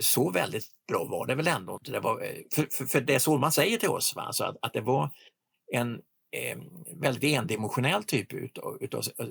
så 0.00 0.30
väldigt 0.30 0.66
bra 0.88 1.04
var 1.04 1.26
det 1.26 1.34
väl 1.34 1.48
ändå 1.48 1.72
inte. 1.72 1.92
Det 1.92 2.00
var, 2.00 2.22
eh, 2.22 2.36
för, 2.54 2.68
för, 2.72 2.84
för, 2.84 3.00
det 3.00 3.14
är 3.14 3.18
så 3.18 3.38
man 3.38 3.52
säger 3.52 3.78
till 3.78 3.88
oss, 3.88 4.16
va? 4.16 4.22
Alltså 4.22 4.44
att, 4.44 4.56
att 4.62 4.72
det 4.72 4.80
var 4.80 5.10
en 5.72 5.94
eh, 6.36 6.58
väldigt 6.96 7.24
endimensionell 7.24 8.04
typ 8.04 8.32
utav, 8.32 8.78
utav 8.80 9.02
eh, 9.18 9.26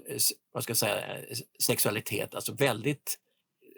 vad 0.52 0.64
ska 0.64 0.72
jag 0.72 0.78
säga, 0.78 1.18
eh, 1.18 1.38
sexualitet, 1.64 2.36
alltså 2.36 2.54
väldigt 2.54 3.20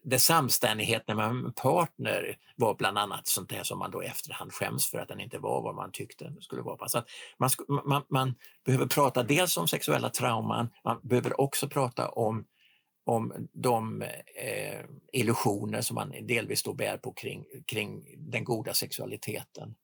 det 0.10 0.20
samstämmigheten 0.20 1.18
med 1.18 1.26
en 1.26 1.54
partner 1.54 2.38
var 2.56 2.76
bland 2.76 2.98
annat 2.98 3.28
sånt 3.28 3.50
där 3.50 3.64
som 3.64 3.80
man 3.80 3.92
då 3.92 4.04
i 4.04 4.08
efterhand 4.08 4.54
skäms 4.54 4.90
för 4.90 4.98
att 4.98 5.08
den 5.08 5.20
inte 5.20 5.40
var 5.40 5.62
vad 5.62 5.76
man 5.76 5.92
tyckte 5.92 6.24
den 6.24 6.42
skulle 6.42 6.62
vara. 6.62 6.88
Så 6.88 7.04
man, 7.38 7.50
man, 7.86 8.04
man, 8.10 8.36
behöver 8.66 8.86
prata 8.86 9.24
dels 9.24 9.58
om 9.58 9.68
sexuella 9.68 10.10
trauman, 10.10 10.70
man 10.84 11.00
behöver 11.04 11.42
också 11.42 11.70
prata 11.70 12.10
om, 12.10 12.46
om 13.06 13.48
de 13.54 14.02
eh, 14.02 14.86
illusioner 15.14 15.82
som 15.82 15.96
man 15.96 16.14
delvis 16.22 16.64
då 16.64 16.74
bär 16.74 16.98
på 16.98 17.14
kring, 17.14 17.46
kring 17.68 18.16
den 18.18 18.44
goda 18.44 18.74
sexualiteten. 18.74 19.76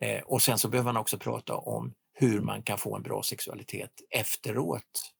Eh, 0.00 0.22
och 0.22 0.42
sen 0.42 0.58
så 0.58 0.68
behöver 0.68 0.92
man 0.92 1.00
också 1.00 1.18
prata 1.18 1.56
om 1.56 1.94
hur 2.12 2.40
man 2.40 2.62
kan 2.62 2.78
få 2.78 2.96
en 2.96 3.02
bra 3.02 3.22
sexualitet 3.22 3.92
efteråt. 4.10 5.12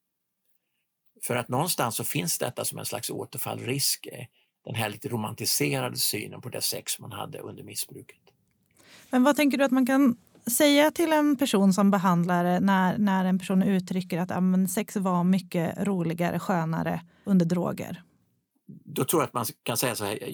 För 1.22 1.36
att 1.36 1.48
någonstans 1.48 1.96
så 1.96 2.04
finns 2.04 2.38
detta 2.38 2.64
som 2.64 2.78
en 2.78 2.84
slags 2.84 3.10
återfallrisk, 3.10 4.06
eh, 4.06 4.26
den 4.68 4.74
här 4.74 4.90
lite 4.90 5.08
romantiserade 5.08 5.96
synen 5.96 6.40
på 6.40 6.48
det 6.48 6.62
sex 6.62 6.98
man 6.98 7.12
hade 7.12 7.38
under 7.38 7.62
missbruket. 7.62 8.20
Men 9.10 9.22
vad 9.22 9.36
tänker 9.36 9.58
du 9.58 9.64
att 9.64 9.70
man 9.70 9.86
kan 9.86 10.16
säga 10.50 10.90
till 10.90 11.12
en 11.12 11.36
person 11.36 11.72
som 11.72 11.90
behandlare 11.90 12.60
när, 12.60 12.98
när 12.98 13.24
en 13.24 13.38
person 13.38 13.62
uttrycker 13.62 14.18
att 14.18 14.30
ja, 14.30 14.40
sex 14.68 14.96
var 14.96 15.24
mycket 15.24 15.78
roligare, 15.78 16.38
skönare 16.38 17.00
under 17.24 17.46
droger? 17.46 18.02
Då 18.66 19.04
tror 19.04 19.22
jag 19.22 19.26
att 19.26 19.34
man 19.34 19.44
kan 19.62 19.76
säga 19.76 19.94
så 19.94 20.04
här, 20.04 20.28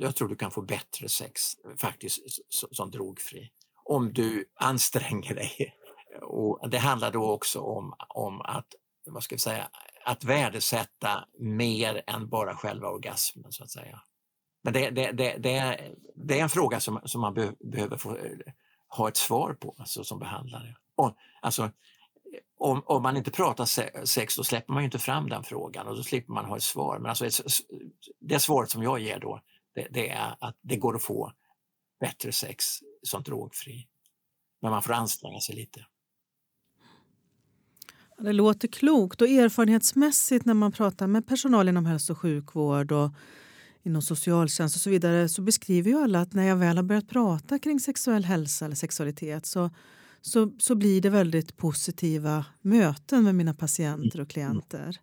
jag 0.00 0.14
tror 0.14 0.28
du 0.28 0.36
kan 0.36 0.50
få 0.50 0.62
bättre 0.62 1.08
sex 1.08 1.42
faktiskt 1.76 2.18
som 2.50 2.90
drogfri. 2.90 3.50
Om 3.84 4.12
du 4.12 4.44
anstränger 4.54 5.34
dig. 5.34 5.74
Och 6.22 6.70
det 6.70 6.78
handlar 6.78 7.12
då 7.12 7.30
också 7.30 7.60
om, 7.60 7.94
om 8.08 8.40
att, 8.40 8.66
vad 9.06 9.22
ska 9.22 9.34
vi 9.34 9.38
säga, 9.38 9.68
att 10.06 10.24
värdesätta 10.24 11.24
mer 11.38 12.02
än 12.06 12.28
bara 12.28 12.56
själva 12.56 12.88
orgasmen 12.88 13.52
så 13.52 13.64
att 13.64 13.70
säga. 13.70 14.02
Men 14.62 14.72
det, 14.72 14.90
det, 14.90 15.12
det, 15.12 15.36
det, 15.38 15.56
är, 15.56 15.94
det 16.14 16.38
är 16.38 16.42
en 16.42 16.48
fråga 16.48 16.80
som, 16.80 17.00
som 17.04 17.20
man 17.20 17.34
be, 17.34 17.52
behöver 17.60 17.96
få 17.96 18.18
ha 18.88 19.08
ett 19.08 19.16
svar 19.16 19.54
på 19.54 19.74
alltså, 19.78 20.04
som 20.04 20.18
behandlare. 20.18 20.76
Och, 20.96 21.16
alltså, 21.40 21.70
om, 22.58 22.82
om, 22.86 23.02
man 23.02 23.16
inte 23.16 23.30
pratar 23.30 23.64
sex 24.06 24.36
då 24.36 24.44
släpper 24.44 24.72
man 24.72 24.84
inte 24.84 24.98
fram 24.98 25.28
den 25.28 25.44
frågan 25.44 25.86
och 25.86 25.96
då 25.96 26.02
slipper 26.02 26.32
man 26.32 26.44
ha 26.44 26.56
ett 26.56 26.62
svar. 26.62 26.98
Men 26.98 27.10
alltså, 27.10 27.50
det 28.20 28.38
svaret 28.38 28.70
som 28.70 28.82
jag 28.82 29.00
ger 29.00 29.18
då 29.18 29.40
det, 29.74 29.88
det, 29.90 30.08
är 30.08 30.36
att 30.40 30.56
det 30.60 30.76
går 30.76 30.96
att 30.96 31.02
få 31.02 31.32
bättre 32.00 32.32
sex 32.32 32.64
som 33.02 33.22
drogfri. 33.22 33.88
Men 34.62 34.70
man 34.70 34.82
får 34.82 34.92
anstränga 34.92 35.40
sig 35.40 35.54
lite. 35.54 35.86
Det 38.18 38.32
låter 38.32 38.68
klokt. 38.68 39.22
Och 39.22 39.28
erfarenhetsmässigt 39.28 40.44
när 40.44 40.54
man 40.54 40.72
pratar 40.72 41.06
med 41.06 41.26
personal 41.26 41.68
inom 41.68 41.86
hälso 41.86 42.12
och 42.12 42.18
sjukvård 42.18 42.92
och 42.92 43.10
inom 43.82 44.02
socialtjänst 44.02 44.76
och 44.76 44.82
så 44.82 44.90
vidare 44.90 45.28
så 45.28 45.42
beskriver 45.42 45.90
ju 45.90 45.98
alla 45.98 46.20
att 46.20 46.34
när 46.34 46.44
jag 46.44 46.56
väl 46.56 46.76
har 46.76 46.84
börjat 46.84 47.08
prata 47.08 47.58
kring 47.58 47.80
sexuell 47.80 48.24
hälsa 48.24 48.64
eller 48.64 48.76
sexualitet 48.76 49.46
så, 49.46 49.70
så, 50.26 50.52
så 50.58 50.74
blir 50.74 51.00
det 51.00 51.10
väldigt 51.10 51.56
positiva 51.56 52.44
möten 52.62 53.24
med 53.24 53.34
mina 53.34 53.54
patienter 53.54 54.20
och 54.20 54.28
klienter. 54.28 55.00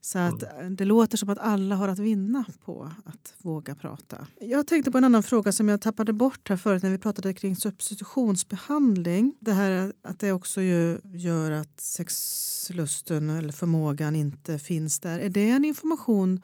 Så 0.00 0.18
att 0.18 0.42
eh, 0.42 0.70
det 0.70 0.84
låter 0.84 1.16
som 1.16 1.28
att 1.28 1.38
alla 1.38 1.74
har 1.76 1.88
att 1.88 1.98
vinna 1.98 2.44
på 2.64 2.90
att 3.04 3.34
våga 3.38 3.74
prata. 3.74 4.26
Jag 4.40 4.66
tänkte 4.66 4.90
på 4.90 4.98
en 4.98 5.04
annan 5.04 5.22
fråga 5.22 5.52
som 5.52 5.68
jag 5.68 5.80
tappade 5.80 6.12
bort 6.12 6.48
här 6.48 6.56
förut 6.56 6.82
när 6.82 6.90
vi 6.90 6.98
pratade 6.98 7.34
kring 7.34 7.56
substitutionsbehandling. 7.56 9.34
Det 9.40 9.52
här 9.52 9.92
att 10.02 10.18
det 10.18 10.32
också 10.32 10.62
gör 10.62 11.50
att 11.50 11.80
sexlusten 11.80 13.30
eller 13.30 13.52
förmågan 13.52 14.16
inte 14.16 14.58
finns 14.58 15.00
där. 15.00 15.18
Är 15.18 15.28
det 15.28 15.50
en 15.50 15.64
information 15.64 16.40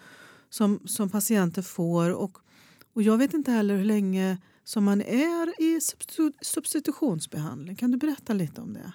som, 0.51 0.81
som 0.87 1.11
patienter 1.11 1.63
får. 1.63 2.15
Och, 2.15 2.39
och 2.95 3.03
jag 3.03 3.19
vet 3.19 3.35
inte 3.35 3.51
heller 3.51 3.77
hur 3.77 3.85
länge 3.85 4.39
som 4.67 4.85
man 4.85 5.03
är 5.03 5.63
i 5.63 5.81
substitutionsbehandling. 6.43 7.77
Kan 7.77 7.91
du 7.91 7.97
berätta 7.99 8.33
lite 8.33 8.61
om 8.61 8.73
det? 8.73 8.93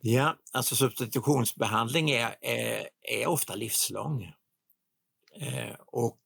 Ja, 0.00 0.36
alltså 0.52 0.76
substitutionsbehandling 0.76 2.10
är, 2.10 2.36
är, 2.40 2.88
är 3.02 3.26
ofta 3.26 3.54
livslång. 3.54 4.22
Eh, 5.40 5.74
och 5.86 6.20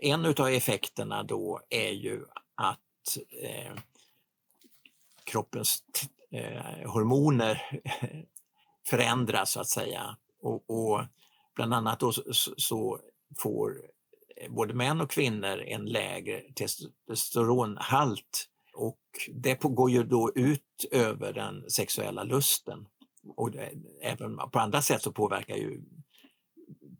en 0.00 0.24
av 0.24 0.48
effekterna 0.48 1.22
då 1.22 1.60
är 1.70 1.90
ju 1.90 2.24
att 2.54 3.18
eh, 3.42 3.72
kroppens 5.24 5.84
eh, 6.30 6.90
hormoner 6.90 7.80
förändras 8.86 9.50
så 9.50 9.60
att 9.60 9.68
säga. 9.68 10.16
Och, 10.40 10.70
och 10.70 11.04
bland 11.54 11.74
annat 11.74 12.00
då 12.00 12.12
så, 12.12 12.54
så 12.56 13.00
får 13.38 13.93
både 14.48 14.74
män 14.74 15.00
och 15.00 15.10
kvinnor 15.10 15.60
en 15.60 15.84
lägre 15.84 16.42
testosteronhalt 16.54 18.48
och 18.74 19.00
det 19.32 19.60
går 19.62 19.90
ju 19.90 20.02
då 20.04 20.32
ut 20.34 20.84
över 20.90 21.32
den 21.32 21.70
sexuella 21.70 22.22
lusten. 22.22 22.86
Och 23.36 23.50
det, 23.50 23.72
även 24.02 24.36
på 24.36 24.58
andra 24.58 24.82
sätt 24.82 25.02
så 25.02 25.12
påverkar 25.12 25.56
ju 25.56 25.82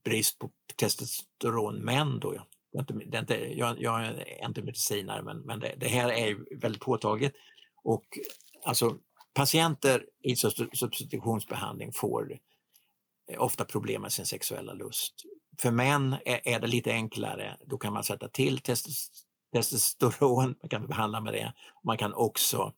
brist 0.05 0.39
på 0.39 0.51
testosteron 0.77 1.79
män 1.79 2.21
då. 2.21 2.35
Jag 2.71 2.91
är 2.91 3.19
inte, 3.19 3.35
jag, 3.35 3.83
jag 3.83 4.05
är 4.05 4.47
inte 4.47 4.63
medicinare 4.63 5.23
men, 5.23 5.39
men 5.39 5.61
det, 5.61 5.75
det, 5.77 5.89
här 5.89 6.13
är 6.13 6.59
väldigt 6.61 6.83
påtagligt. 6.83 7.37
Och 7.83 8.05
alltså 8.65 8.99
patienter 9.35 10.07
i 10.23 10.37
substitutionsbehandling 10.73 11.93
får 11.93 12.39
ofta 13.39 13.65
problem 13.65 14.03
med 14.03 14.13
sin 14.13 14.27
sexuella 14.27 14.73
lust 14.73 15.15
för 15.59 15.71
män 15.71 16.17
är, 16.25 16.41
är, 16.49 16.61
det 16.61 16.67
lite 16.67 16.93
enklare. 16.93 17.57
Då 17.67 17.79
kan 17.79 17.93
man 17.93 18.05
sätta 18.05 18.29
till 18.29 18.61
testosteron, 19.53 20.55
man 20.63 20.69
kan 20.69 20.87
behandla 20.87 21.21
med 21.21 21.33
det. 21.33 21.53
Man 21.85 21.99
kan 21.99 22.15
också 22.15 22.73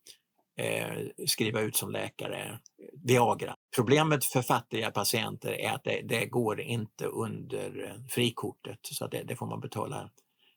eh, 0.56 1.06
skriva 1.26 1.60
ut 1.60 1.76
som 1.76 1.90
läkare 1.90 2.58
Viagra. 3.04 3.56
Problemet 3.76 4.24
för 4.24 4.42
fattiga 4.42 4.90
patienter 4.90 5.52
är 5.52 5.72
att 5.72 5.84
det, 5.84 6.00
det 6.04 6.26
går 6.26 6.60
inte 6.60 7.06
under 7.06 7.96
frikortet 8.08 8.78
så 8.82 9.04
att 9.04 9.10
det, 9.10 9.22
det, 9.22 9.36
får 9.36 9.46
man 9.46 9.60
betala 9.60 10.10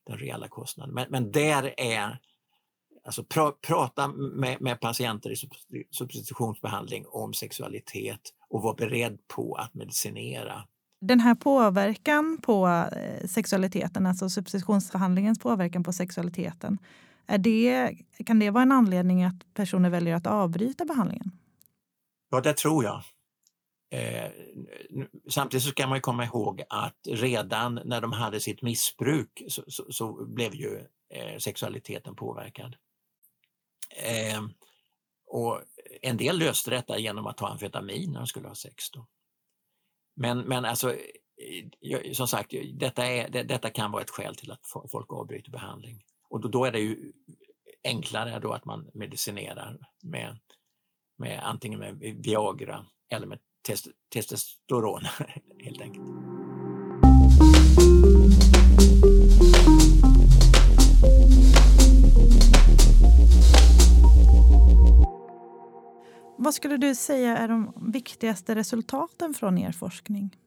den 0.05 0.17
reella 0.17 0.47
kostnaden. 0.47 0.95
Men, 0.95 1.07
men 1.09 1.31
där 1.31 1.73
är 1.77 2.19
Alltså 3.03 3.23
pra, 3.23 3.51
prata 3.51 4.07
med, 4.07 4.61
med, 4.61 4.81
patienter 4.81 5.31
i 5.31 5.35
substitutionsbehandling 5.91 7.05
om 7.07 7.33
sexualitet 7.33 8.19
och 8.49 8.61
vara 8.61 8.73
beredd 8.73 9.27
på 9.27 9.55
att 9.55 9.73
medicinera 9.73 10.63
den 11.01 11.19
här 11.19 11.35
påverkan 11.35 12.37
på 12.41 12.67
eh, 12.67 13.27
sexualiteten, 13.27 14.05
alltså 14.05 14.29
substitutionsbehandlingens 14.29 15.39
påverkan 15.39 15.83
på 15.83 15.93
sexualiteten, 15.93 16.77
är 17.27 17.37
det, 17.37 17.95
kan 18.25 18.39
det 18.39 18.49
vara 18.49 18.63
en 18.63 18.71
anledning 18.71 19.23
att 19.23 19.53
personer 19.53 19.89
väljer 19.89 20.15
att 20.15 20.27
avbryta 20.27 20.85
behandlingen? 20.85 21.31
Ja, 22.29 22.41
det 22.41 22.53
tror 22.53 22.83
jag. 22.83 23.03
Eh, 23.91 24.31
samtidigt 25.29 25.63
så 25.63 25.69
ska 25.69 25.87
man 25.87 26.01
komma 26.01 26.25
ihåg 26.25 26.63
att 26.69 26.97
redan 27.07 27.79
när 27.85 28.01
de 28.01 28.11
hade 28.11 28.39
sitt 28.39 28.61
missbruk 28.61 29.43
så, 29.47 29.63
så, 29.67 29.91
så 29.91 30.25
blev 30.25 30.55
ju 30.55 30.77
eh, 31.13 31.37
sexualiteten 31.37 32.15
påverkad. 32.15 32.75
Eh, 34.03 34.41
och 35.27 35.61
en 36.01 36.17
del 36.17 36.39
löste 36.39 36.69
detta 36.69 36.99
genom 36.99 37.27
att 37.27 37.37
ta 37.37 37.47
amfetamin 37.47 38.11
när 38.11 38.19
de 38.19 38.27
skulle 38.27 38.47
ha 38.47 38.55
sex. 38.55 38.91
Då. 38.91 39.07
Men, 40.19 40.39
men 40.39 40.65
alltså, 40.65 40.93
eh, 40.93 41.91
eh, 41.91 42.11
som 42.13 42.27
sagt, 42.27 42.53
detta, 42.73 43.05
är, 43.05 43.43
detta 43.43 43.69
kan 43.69 43.91
vara 43.91 44.01
ett 44.01 44.09
skäl 44.09 44.35
till 44.35 44.51
att 44.51 44.61
folk 44.91 45.13
avbryter 45.13 45.51
behandling. 45.51 46.03
Och 46.29 46.41
då, 46.41 46.47
då 46.47 46.65
är 46.65 46.71
det 46.71 46.79
ju 46.79 47.11
enklare 47.83 48.39
då 48.39 48.53
att 48.53 48.65
man 48.65 48.89
medicinerar 48.93 49.77
med, 50.03 50.37
med 51.17 51.39
antingen 51.43 51.79
med 51.79 51.99
Viagra 51.99 52.85
eller 53.09 53.27
med 53.27 53.39
test, 53.61 53.87
testosteron 54.13 55.03
helt 55.63 55.81
enkelt. 55.81 56.39
Vad 66.41 66.53
skulle 66.53 66.77
du 66.77 66.95
säga 66.95 67.37
är 67.37 67.47
de 67.47 67.73
viktigaste 67.93 68.55
resultaten 68.55 69.33
från 69.33 69.57
er 69.57 69.71
forskning? 69.71 70.37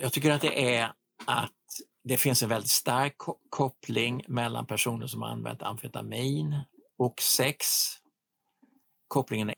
Jag 0.00 0.12
tycker 0.12 0.30
att 0.30 0.40
det 0.40 0.74
är 0.76 0.92
att 1.26 1.52
det 2.04 2.16
finns 2.16 2.42
en 2.42 2.48
väldigt 2.48 2.70
stark 2.70 3.16
koppling 3.50 4.24
mellan 4.28 4.66
personer 4.66 5.06
som 5.06 5.22
har 5.22 5.28
använt 5.28 5.62
amfetamin 5.62 6.60
och 6.98 7.20
sex. 7.20 7.66
Kopplingen 9.08 9.48
är 9.48 9.54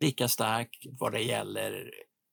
lika 0.00 0.28
stark 0.28 0.86
vad 0.90 1.12
det 1.12 1.22
gäller 1.22 1.90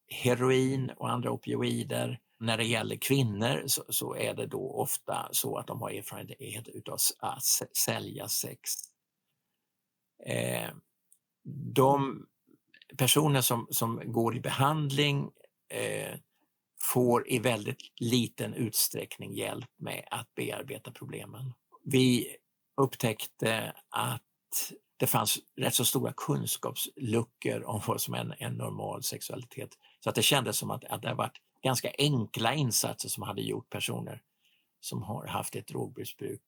heroin 0.08 0.90
och 0.96 1.10
andra 1.10 1.30
opioider. 1.30 2.20
När 2.40 2.56
det 2.56 2.64
gäller 2.64 2.96
kvinnor 2.96 3.62
så, 3.66 3.84
så 3.88 4.16
är 4.16 4.34
det 4.34 4.46
då 4.46 4.72
ofta 4.72 5.28
så 5.32 5.56
att 5.56 5.66
de 5.66 5.82
har 5.82 5.90
erfarenhet 5.90 6.88
av 6.88 6.98
att 7.18 7.44
sälja 7.76 8.28
sex. 8.28 8.70
Eh, 10.26 10.70
de 11.74 12.26
personer 12.96 13.40
som, 13.40 13.66
som 13.70 14.12
går 14.12 14.36
i 14.36 14.40
behandling 14.40 15.30
eh, 15.68 16.18
får 16.80 17.28
i 17.28 17.38
väldigt 17.38 17.82
liten 18.00 18.54
utsträckning 18.54 19.34
hjälp 19.34 19.70
med 19.76 20.04
att 20.10 20.34
bearbeta 20.34 20.90
problemen. 20.90 21.52
Vi 21.84 22.36
upptäckte 22.76 23.72
att 23.88 24.22
det 24.96 25.06
fanns 25.06 25.38
rätt 25.56 25.74
så 25.74 25.84
stora 25.84 26.12
kunskapsluckor 26.16 27.64
om 27.64 27.80
vad 27.86 28.00
som 28.00 28.14
är 28.14 28.18
en, 28.18 28.34
en 28.38 28.54
normal 28.54 29.02
sexualitet. 29.02 29.70
Så 30.00 30.08
att 30.10 30.14
det 30.14 30.22
kändes 30.22 30.56
som 30.56 30.70
att, 30.70 30.84
att 30.84 31.02
det 31.02 31.08
har 31.08 31.14
varit 31.14 31.38
ganska 31.62 31.90
enkla 31.98 32.54
insatser 32.54 33.08
som 33.08 33.22
hade 33.22 33.42
gjort 33.42 33.70
personer 33.70 34.22
som 34.80 35.02
har 35.02 35.26
haft 35.26 35.56
ett 35.56 35.66
drogmissbruk, 35.66 36.42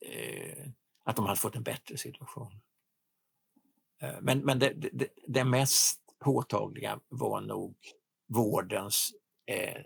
eh, 0.00 0.66
att 1.04 1.16
de 1.16 1.26
hade 1.26 1.40
fått 1.40 1.56
en 1.56 1.62
bättre 1.62 1.96
situation. 1.96 2.60
Eh, 4.02 4.14
men, 4.20 4.38
men 4.38 4.58
det, 4.58 4.72
det, 4.92 5.08
det, 5.26 5.44
mest 5.44 6.00
påtagliga 6.24 7.00
var 7.08 7.40
nog 7.40 7.76
vårdens, 8.28 9.10
eh, 9.46 9.82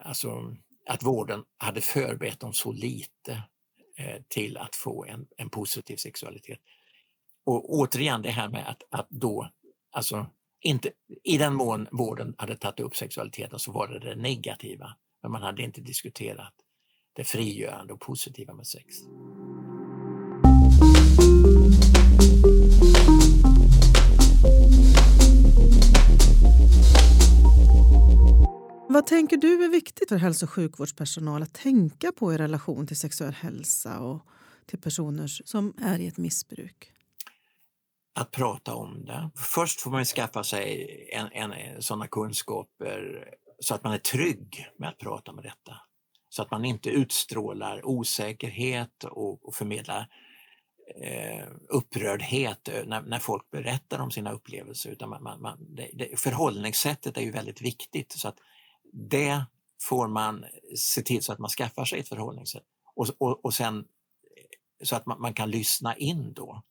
alltså 0.00 0.56
att 0.86 1.02
vården 1.02 1.44
hade 1.56 1.80
förberett 1.80 2.40
dem 2.40 2.52
så 2.52 2.72
lite 2.72 3.42
eh, 3.96 4.22
till 4.28 4.56
att 4.56 4.76
få 4.76 5.04
en, 5.04 5.26
en 5.36 5.50
positiv 5.50 5.96
sexualitet. 5.96 6.58
Och 7.44 7.74
återigen 7.74 8.22
det 8.22 8.30
här 8.30 8.48
med 8.48 8.68
att, 8.68 8.82
att 8.90 9.10
då, 9.10 9.50
alltså 9.90 10.26
inte, 10.60 10.92
i 11.24 11.38
den 11.38 11.54
mån 11.54 11.88
vården 11.92 12.34
hade 12.38 12.56
tagit 12.56 12.80
upp 12.80 12.96
sexualiteten 12.96 13.58
så 13.58 13.72
var 13.72 13.88
det 13.88 13.98
det 13.98 14.16
negativa, 14.16 14.96
men 15.22 15.32
man 15.32 15.42
hade 15.42 15.62
inte 15.62 15.80
diskuterat 15.80 16.54
det 17.12 17.24
frigörande 17.24 17.92
och 17.92 18.00
positiva 18.00 18.54
med 18.54 18.66
sex. 18.66 18.96
Vad 29.02 29.08
tänker 29.08 29.36
du 29.36 29.64
är 29.64 29.68
viktigt 29.68 30.08
för 30.08 30.16
hälso 30.16 30.46
och 30.46 30.50
sjukvårdspersonal 30.50 31.42
att 31.42 31.54
tänka 31.54 32.12
på 32.12 32.32
i 32.32 32.38
relation 32.38 32.86
till 32.86 32.96
sexuell 32.96 33.32
hälsa 33.32 34.00
och 34.00 34.26
till 34.66 34.80
personer 34.80 35.26
som 35.26 35.74
är 35.82 35.98
i 35.98 36.06
ett 36.06 36.16
missbruk? 36.16 36.92
Att 38.14 38.30
prata 38.30 38.74
om 38.74 39.04
det. 39.04 39.30
Först 39.36 39.80
får 39.80 39.90
man 39.90 40.04
skaffa 40.04 40.44
sig 40.44 40.88
en, 41.12 41.52
en, 41.52 41.82
sådana 41.82 42.06
kunskaper 42.06 43.28
så 43.60 43.74
att 43.74 43.84
man 43.84 43.92
är 43.92 43.98
trygg 43.98 44.66
med 44.78 44.88
att 44.88 44.98
prata 44.98 45.30
om 45.30 45.36
detta. 45.36 45.76
Så 46.28 46.42
att 46.42 46.50
man 46.50 46.64
inte 46.64 46.90
utstrålar 46.90 47.86
osäkerhet 47.86 49.04
och, 49.04 49.48
och 49.48 49.54
förmedlar 49.54 50.08
eh, 51.02 51.46
upprördhet 51.68 52.68
eh, 52.68 52.84
när, 52.86 53.02
när, 53.02 53.18
folk 53.18 53.50
berättar 53.50 53.98
om 53.98 54.10
sina 54.10 54.32
upplevelser. 54.32 54.90
Utan 54.90 55.08
man, 55.08 55.22
man, 55.22 55.42
man 55.42 55.74
det, 55.74 55.90
det, 55.94 56.20
förhållningssättet 56.20 57.16
är 57.16 57.22
ju 57.22 57.30
väldigt 57.30 57.62
viktigt. 57.62 58.12
så 58.12 58.28
att 58.28 58.38
det 58.92 59.44
får 59.82 60.08
man 60.08 60.44
se 60.76 61.02
till 61.02 61.22
så 61.22 61.32
att 61.32 61.38
man 61.38 61.50
skaffar 61.50 61.84
sig 61.84 62.00
ett 62.00 62.08
förhållningssätt. 62.08 62.64
Och, 62.94 63.08
och, 63.18 63.44
och 63.44 63.54
sen 63.54 63.78
eh, 63.78 64.84
så 64.84 64.96
att 64.96 65.06
man, 65.06 65.20
man 65.20 65.34
kan 65.34 65.50
lyssna 65.50 65.96
in 65.96 66.32
då. 66.32 66.62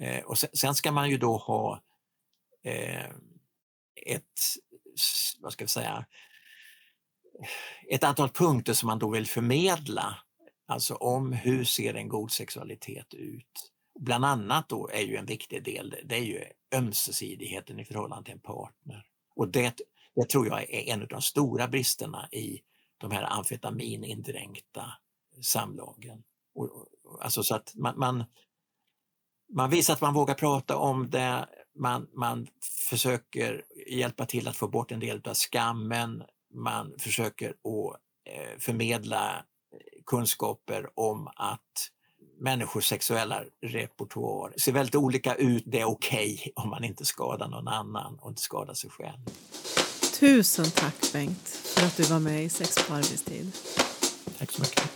Eh, 0.00 0.24
och 0.24 0.38
sen, 0.38 0.50
sen, 0.52 0.74
ska 0.74 0.92
man 0.92 1.10
ju 1.10 1.18
då 1.18 1.36
ha 1.36 1.82
eh, 2.62 3.10
ett, 4.06 4.40
vad 5.40 5.52
ska 5.52 5.64
vi 5.64 5.68
säga, 5.68 6.06
ett 7.90 8.04
antal 8.04 8.28
punkter 8.28 8.72
som 8.72 8.86
man 8.86 8.98
då 8.98 9.10
vill 9.10 9.26
förmedla, 9.26 10.18
alltså 10.66 10.94
om 10.94 11.32
hur 11.32 11.64
ser 11.64 11.94
en 11.94 12.08
god 12.08 12.30
sexualitet 12.30 13.14
ut. 13.14 13.72
Bland 13.98 14.24
annat 14.24 14.68
då 14.68 14.88
är 14.88 15.02
ju 15.02 15.16
en 15.16 15.26
viktig 15.26 15.64
del, 15.64 15.96
det 16.04 16.16
är 16.16 16.24
ju 16.24 16.44
ömsesidigheten 16.74 17.80
i 17.80 17.84
förhållande 17.84 18.24
till 18.24 18.34
en 18.34 18.40
partner. 18.40 19.06
Och 19.34 19.48
det, 19.48 19.80
det 20.16 20.28
tror 20.28 20.46
jag 20.46 20.62
är 20.62 20.92
en 20.92 21.02
av 21.02 21.08
de 21.08 21.22
stora 21.22 21.68
bristerna 21.68 22.28
i 22.32 22.60
de 22.98 23.10
här 23.10 23.22
amfetaminindränkta 23.22 24.92
samlagen. 25.42 26.22
Och, 26.54 26.86
alltså 27.20 27.42
så 27.42 27.54
att 27.54 27.74
man, 27.74 27.98
man, 27.98 28.24
man, 29.54 29.70
visar 29.70 29.94
att 29.94 30.00
man 30.00 30.14
vågar 30.14 30.34
prata 30.34 30.76
om 30.76 31.10
det, 31.10 31.48
man, 31.78 32.08
man 32.12 32.46
försöker 32.88 33.64
hjälpa 33.88 34.26
till 34.26 34.48
att 34.48 34.56
få 34.56 34.68
bort 34.68 34.92
en 34.92 35.00
del 35.00 35.22
av 35.24 35.34
skammen, 35.34 36.22
man 36.54 36.94
försöker 36.98 37.48
att 37.50 38.00
eh, 38.24 38.58
förmedla 38.58 39.44
kunskaper 40.06 40.90
om 40.94 41.28
att 41.36 41.90
människors 42.40 42.88
sexuella 42.88 43.42
repertoar 43.62 44.54
ser 44.56 44.72
väldigt 44.72 44.94
olika 44.94 45.34
ut. 45.34 45.64
Det 45.66 45.80
är 45.80 45.84
okej 45.84 46.34
okay 46.34 46.52
om 46.64 46.70
man 46.70 46.84
inte 46.84 47.04
skadar 47.04 47.48
någon 47.48 47.68
annan 47.68 48.18
och 48.18 48.30
inte 48.30 48.42
skadar 48.42 48.74
sig 48.74 48.90
själv. 48.90 49.20
Tusen 50.18 50.70
tack 50.70 51.12
Bengt 51.12 51.48
för 51.48 51.86
att 51.86 51.96
du 51.96 52.02
var 52.02 52.18
med 52.18 52.44
i 52.44 52.48
Sex 52.48 52.74
på 52.88 52.94
arbetstid. 52.94 53.52
Tack 54.38 54.52
så 54.52 54.60
mycket. 54.60 54.95